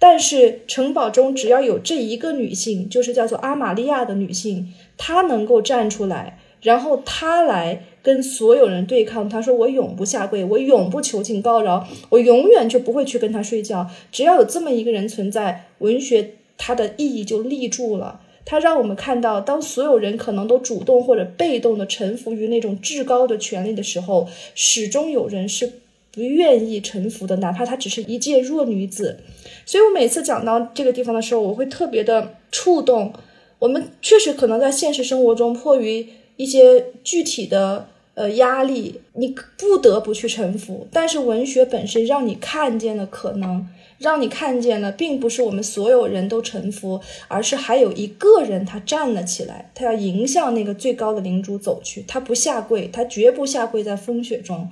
[0.00, 6.38] 但是城堡中只要有这一个女性，就是叫做阿玛利亚的女性，她能够站出来。
[6.60, 13.86] 然后她来跟所有人对抗，他说：“我永不下跪，我永不求情告饶，我永远就不会去跟他睡觉。
[14.10, 18.22] 只要有这么一个人存在，文学它的意义就立住了。
[18.46, 25.70] 它让我们看到，当所有人可能都主动或者被动的臣服于那种至高的权利的时候，始终有人是
[26.10, 29.18] 不愿意臣服的，哪怕她只是一介弱女子。
[29.66, 33.12] 所以我每次讲到这个地方的时候，我会特别的触动。
[33.58, 36.06] 我们确实可能在现实生活中迫于。
[36.38, 37.88] 一些具体的
[38.18, 40.88] 呃压力，你不得不去臣服。
[40.92, 54.68] 但是文学本身让你看见了可能，让你看见了，并不是我们所有人都臣服，而是还有一个人他站了起来，他要迎向那个最高的领主走去，他不下跪，他绝不下跪在风雪中。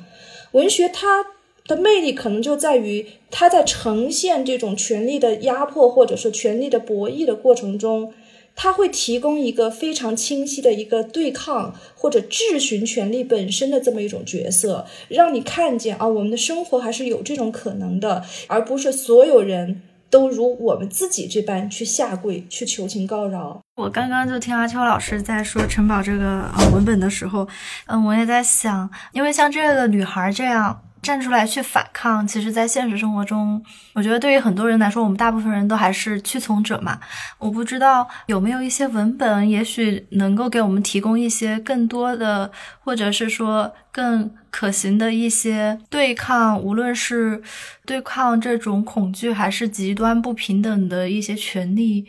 [0.51, 1.25] 文学它
[1.69, 8.13] 的魅力可能就在于，它在呈现这种权力的压迫或者是权力的博弈的过程中。
[8.57, 23.61] 它会提供一个非常清晰的一个对抗或者质询权力本身的这么一种角色，让你看见啊，我们的生活还是有这种可能的，而不是所有人都如我们自己这般去下跪去求情告饶。
[23.77, 27.47] 我刚刚就听阿秋老师在说城堡这个呃文本的时候，
[27.87, 30.81] 嗯，我也在想，因为像这个女孩这样。
[31.07, 36.99] 站出来去反抗，其实，在现实生活中，我觉得对于很多人来说，我们大部分人都还是屈从者嘛。
[37.39, 42.51] 我不知道有没有一些文本，也许能够给我们提供一些更多的，
[42.81, 47.41] 或者是说更可行的一些对抗，无论是
[47.85, 52.07] 对抗这种恐惧，还是极端不平等的一些权利，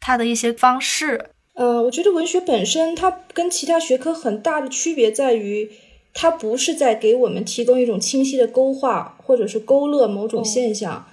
[0.00, 1.26] 它的一些方式。
[1.54, 5.70] 呃，我觉得文学本身，它跟其他学科很大的区别在于。
[6.14, 11.06] 它不是在给我们提供一种清晰的勾画，或者是勾勒某种现象，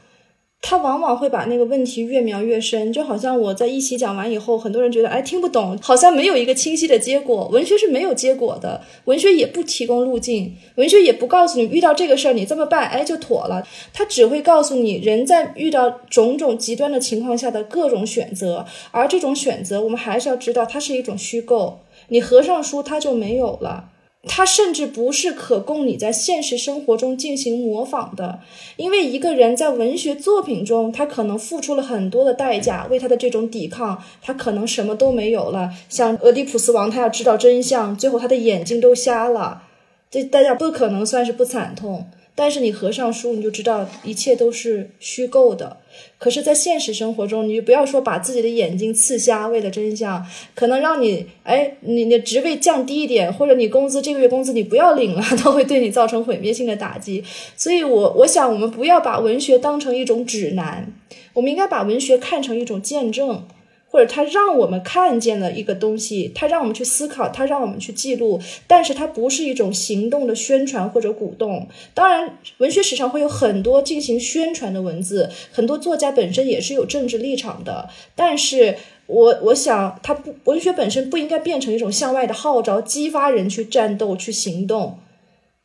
[0.62, 2.91] 它往往会把那个问题越描越深。
[2.91, 7.47] 就好像我在一起讲完以后，很多人觉得哎听不懂，好像没有一个清晰的结果。
[7.47, 13.66] 文学是没有结果的，文学也不提供路径，文学也不告诉你遇到这个事儿你这么办，哎就妥了。
[13.93, 21.80] 它只会告诉你人在遇到种种极端的情况下的各种选择，而这种选择我们还是要知道它是一种虚构。
[22.10, 23.91] 你合上书它就没有了。
[24.28, 28.39] 它甚至不是可供你在现实生活中进行模仿的，
[28.76, 35.72] 因为一个人在文学作品中，他可能付出了很多的代价，为他的这种抵抗，他可能什么都没有了。
[35.88, 39.63] 像俄狄浦斯王，他要知道真相，最后他的眼睛都瞎了，
[40.11, 42.09] 这大家不可能算是不惨痛。
[42.40, 45.76] 但是你合上书，你就知道一切都是虚构的。
[46.18, 50.26] 可是，在现实生活中，你就不要说把自己的眼睛刺瞎，为了真相，
[50.56, 57.22] 可能让你，哎，你的职位降低一点，或者你工资这个月工资你不要领了， 都会对你造成毁灭性的打击。
[57.58, 60.94] 所以，我我想，我们不要把文学当成一种指南，
[61.34, 63.46] 我们应该把文学看成一种见证。
[63.92, 71.68] 或者他让我们看见了一个东西，他让我们去思考，他让我们去记录，但是它不是一种行动的宣传或者鼓动。
[71.96, 77.90] 当然，文学史上会有很多进行宣传的文字，很多作家本身也是有政治立场的。
[78.16, 78.78] 但是，
[79.08, 85.00] 我我想，它不文学本身不应该变成一种向外的号召，激发人去战斗、去行动。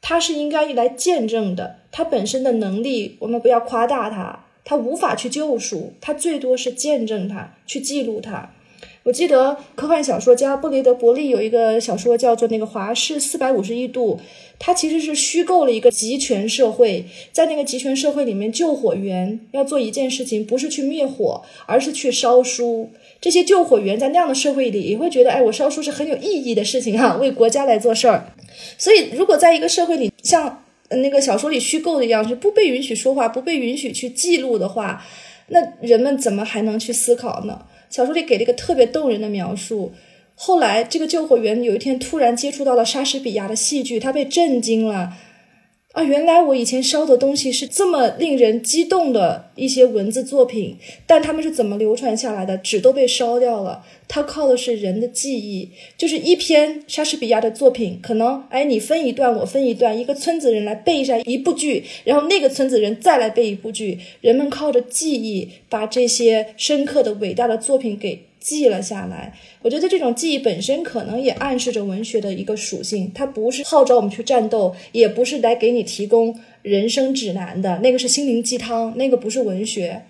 [0.00, 1.76] 它是应该来见证的。
[1.90, 4.43] 它本身的能力，我们不要夸大它。
[4.64, 8.50] 他无法去救赎，他最多是见证它，去记录它。
[9.04, 14.16] 我记得科幻小说家布雷德伯利有一个小说叫做《那个华氏四百五十一度》，
[14.58, 22.90] 它其实是虚构了一个集权社会，在那个集权社会里面，救火员要做一件事情，不是去灭火，而是去烧书。
[23.20, 28.32] 这些救火员在那样的社会里，也会觉得，哎，我烧书是很有意义的事情哈，为国家来做事儿。
[28.78, 30.63] 所以，如果在一个社会里，像
[31.02, 35.04] 那个小说里虚构的样，子不被允许说话，不被允许去记录的话，
[35.48, 37.66] 那人们怎么还能去思考呢？
[37.90, 39.92] 小说里给了一个特别动人的描述。
[40.34, 45.12] 后来，这个救火员有一天突然接触到了莎士比亚的戏剧，他被震惊了。
[45.94, 50.76] 啊，原来我以前烧的东西是这么令人激动的一些文字作品，
[51.06, 52.58] 但他们是怎么流传下来的？
[52.58, 68.24] 纸都被烧掉了，它靠的是人的记忆，就是一篇莎士比亚的作品，可能哎你分一段，我分一段，一个村子人来背一下一部剧，然后那个村子人再来背一部剧，人们靠着记忆把这些深刻的伟大的作品给。
[68.44, 69.32] 记了下来，
[69.62, 80.04] 我觉得这种记忆本身可能也暗示着文学的一个属性，它不是号召我们去战斗，也不是来给你提供人生指南的，那个是心灵鸡汤，那个不是文学，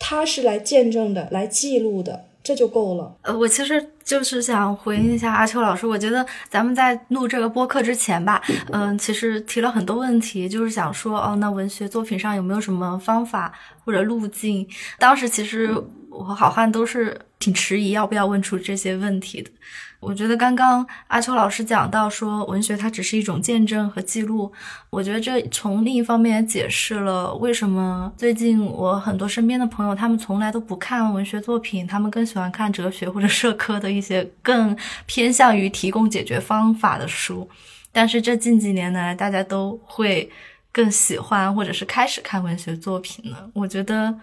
[0.00, 3.16] 它是来见证的，来记录的，这就够了。
[3.22, 13.52] 呃，我其实就是想回应一下阿秋老师，我觉得咱们在录这个播客之前吧，嗯，其实提了很多问题，就是想说，哦，那文学作品上有没有什么方法
[13.84, 14.66] 或者路径？
[14.98, 15.72] 当时其实。
[16.18, 19.50] 我和好汉都是挺迟疑要不要问出这些问题的。
[19.98, 24.52] 我觉得刚刚阿秋老师讲到说，文学它只是一种见证和记录。
[24.90, 37.48] 我觉得这从另一方面也解释了为什么最近我很多身边的朋友，他们从来都不看文学作品，他们更喜欢看哲学或者社科的一些更偏向于提供解决方法的书。
[37.90, 40.30] 但是这近几年来，大家都会
[40.70, 43.36] 更喜欢或者是开始看文学作品呢。
[43.54, 44.14] 我觉得。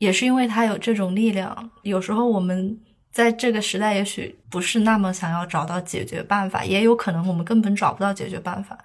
[0.00, 2.74] 也是因为它有这种力量，有时候我们
[3.12, 8.78] 在这个时代也许不是那么想要找到解决办法，也有可能我们根本找不到解决办法。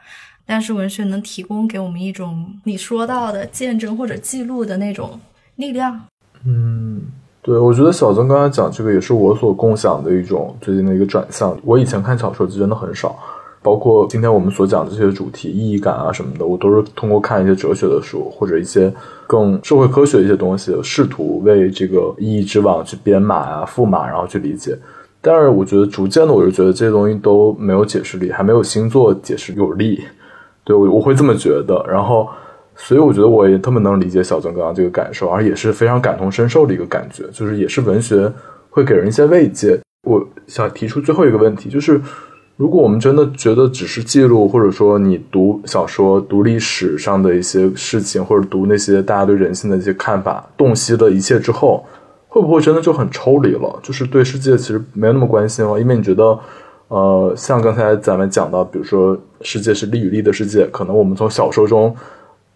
[0.46, 5.18] 但是文学能提供给我们一种你说到的见证或者记录的那种
[5.56, 5.98] 力量。
[6.44, 7.02] 嗯，
[7.42, 11.58] 对，我觉得小曾刚才讲这个也是我所共享的一种最近的一个转向。
[11.64, 13.18] 我以前看小说就真的很少。
[13.66, 18.94] 包括今天我们所讲的这些主题，意义感啊什么的，我都是通过看一些哲学的书或者一些
[19.26, 24.78] 更社会科学的一些东西，试图为这个意义之网去编码啊、赋码，然后去理解。
[25.20, 30.00] 但是我觉得逐渐的，我就觉得这些东西都没有解释力，还没有星座解释有力。
[30.64, 31.84] 对我我会这么觉得。
[31.90, 32.30] 然后，
[32.76, 38.32] 所以我觉得我也特别能理解小曾刚刚这个感受，而也是非常感同身受的一个感觉，就是也是文学
[38.70, 39.80] 会给人一些慰藉。
[40.08, 42.00] 我想提出最后一个问题，就是。
[42.58, 51.86] 如果我们真的觉得只是记录，或者说你读小说、读历史上的一些事情，或者读那些大家对人性的一些看法，洞悉了一切之后，
[52.30, 53.78] 会不会真的就很抽离了？
[53.84, 55.78] 就是对世界其实没有那么关心了？
[55.78, 56.40] 因为你觉得，
[56.88, 61.94] 呃，像刚才咱们讲到，比如说世界是利与利的世界，可能我们从小说中，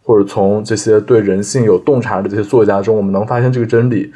[0.04, 4.14] 或者从这些对人性有洞察的这些作家中，我们能发现这个真理。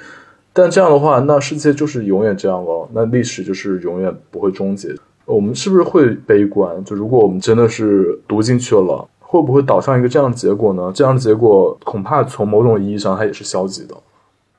[0.53, 4.95] 但这样的话，那世界就是永远这样了，那历史就是永远不会终结。
[5.25, 6.83] 我们是不是会悲观？
[6.83, 10.91] 就如果我们真的是读进去了，会不会导向一个这样的结果呢？
[10.93, 13.95] 这样的结果恐怕从某种意义上它也是消极的。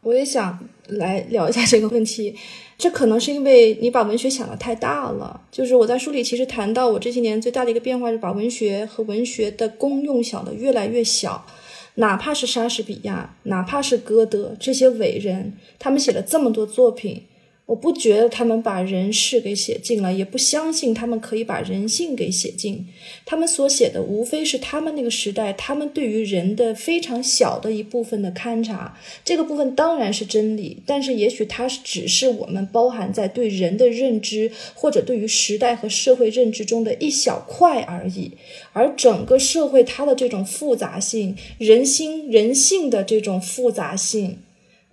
[0.02, 0.58] 我也想
[0.88, 2.34] 来聊一下这个问题，
[2.76, 5.40] 这可能是因为你把文学想的太大了。
[5.50, 11.46] 就是我在书里其实谈到，我这些年最大的一个变化是把文学和文学的功用想的越来越小。
[11.94, 17.22] 哪怕是莎士比亚，哪怕是歌德这些伟人，他们写了这么多作品。
[17.66, 22.86] 我不觉得他们把人事给写尽了，也不相信他们可以把人性给写尽。
[23.24, 28.98] 他们所写的无非是他们那个时代，他们对于人的非常小的一部分的勘察。
[29.24, 38.32] 这个部分当然是真理，但是也许它只是我们包含在对人的认知或者对于时代和社会认知中的一小块而已。
[38.74, 44.40] 而整个社会它的这种复杂性，人心人性的这种复杂性。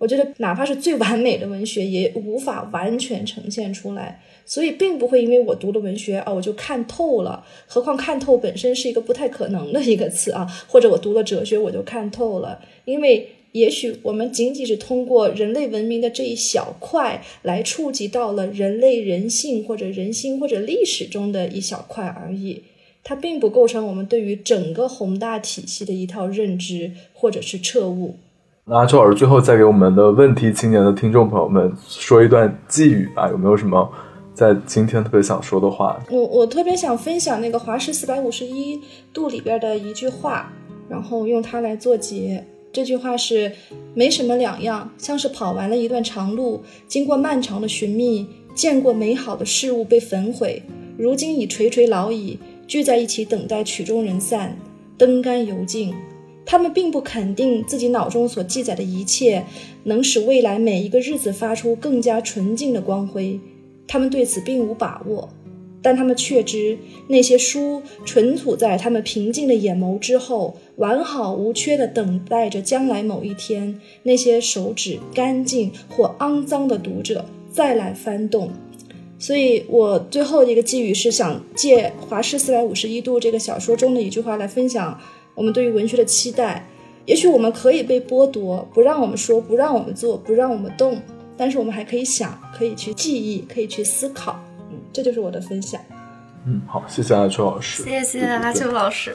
[0.02, 4.20] 我觉得，哪怕是最完美的文学，也无法完全呈现出来。
[4.44, 7.46] 所以，并不会因为我读了文学啊，我就看透了。
[7.68, 10.44] 何况看透本身是一个不太可能的一个词啊。
[10.66, 12.60] 或者我读了哲学，我就看透了。
[12.84, 22.64] 因为也许我们仅仅是通过人类文明的这一小块，来触及到了人类人性或者人心或者历史中的一小块而已。
[23.04, 28.16] 它并不构成我们对于整个宏大体系的一套认知或者是彻悟。
[28.64, 33.90] 那周老师最后再给我们的问题青年的听众朋友们说一段寄语吧，有没有什么
[34.32, 36.00] 在今天特别想说的话？
[36.08, 38.80] 我我特别想分享那个华氏四百五十一
[39.12, 40.52] 度里边的一句话，
[40.88, 42.44] 然后用它来做结。
[42.72, 43.50] 这句话是：
[43.94, 50.62] 没什么两样，像是跑完了一段长路，经过漫长的寻觅，见过美好的事物被焚毁，
[50.96, 52.38] 如今已垂垂老矣，
[52.68, 54.56] 聚在一起等待曲终人散，
[54.96, 55.92] 灯干油尽。
[56.44, 59.44] 他们并不肯定自己脑中所记载的一切
[59.84, 63.40] 能使未来每一个日子发出更加纯净的光辉，
[63.86, 65.28] 他们对此并无把握，
[65.80, 66.76] 但他们确知
[67.08, 78.50] 那些书存储在他们平静的眼眸之后，完好无缺地等待着将来某一天，那些手指干净或肮脏的读者再来翻动。
[79.18, 85.00] 所以我最后的一个寄语是想借《华氏四百五十一度》这个小说中的一句话来分享。
[85.34, 86.66] 我们对于文学的期待，
[87.06, 91.00] 也许我们可以被剥夺，不让我们说，不让我们做，不让我们动，
[91.36, 94.38] 但是我们还可以想，可以去记忆，可以去思考。
[94.70, 95.80] 嗯，这就是我的分享。
[96.46, 97.82] 嗯，好，谢谢阿秋老师。
[97.82, 99.12] 谢谢阿秋老师。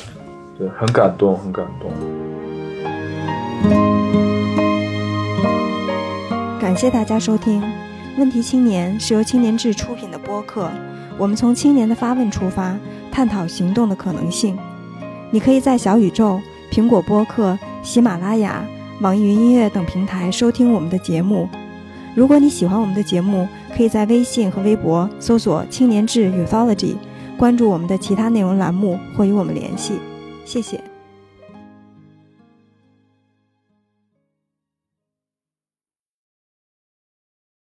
[0.57, 1.91] 对，很感动，很感动。
[6.59, 7.61] 感谢大家收听
[8.18, 10.70] 《问题青年》，是由青年志出品的播客。
[11.18, 12.78] 我们从青年的发问出发，
[13.11, 14.57] 探讨行动的可能性。
[15.32, 16.40] 你可以在小宇宙、
[16.72, 18.66] 苹果播客、喜马拉雅、
[19.02, 21.48] 网易云音乐等平台收听我们的节目。
[22.16, 26.96] 如果你喜欢我们的节目，可以在微信和微博搜索“青年志 Uthology”，
[27.38, 30.00] 关注我们的其他内容栏目或与我们联系。
[30.46, 30.87] 谢谢。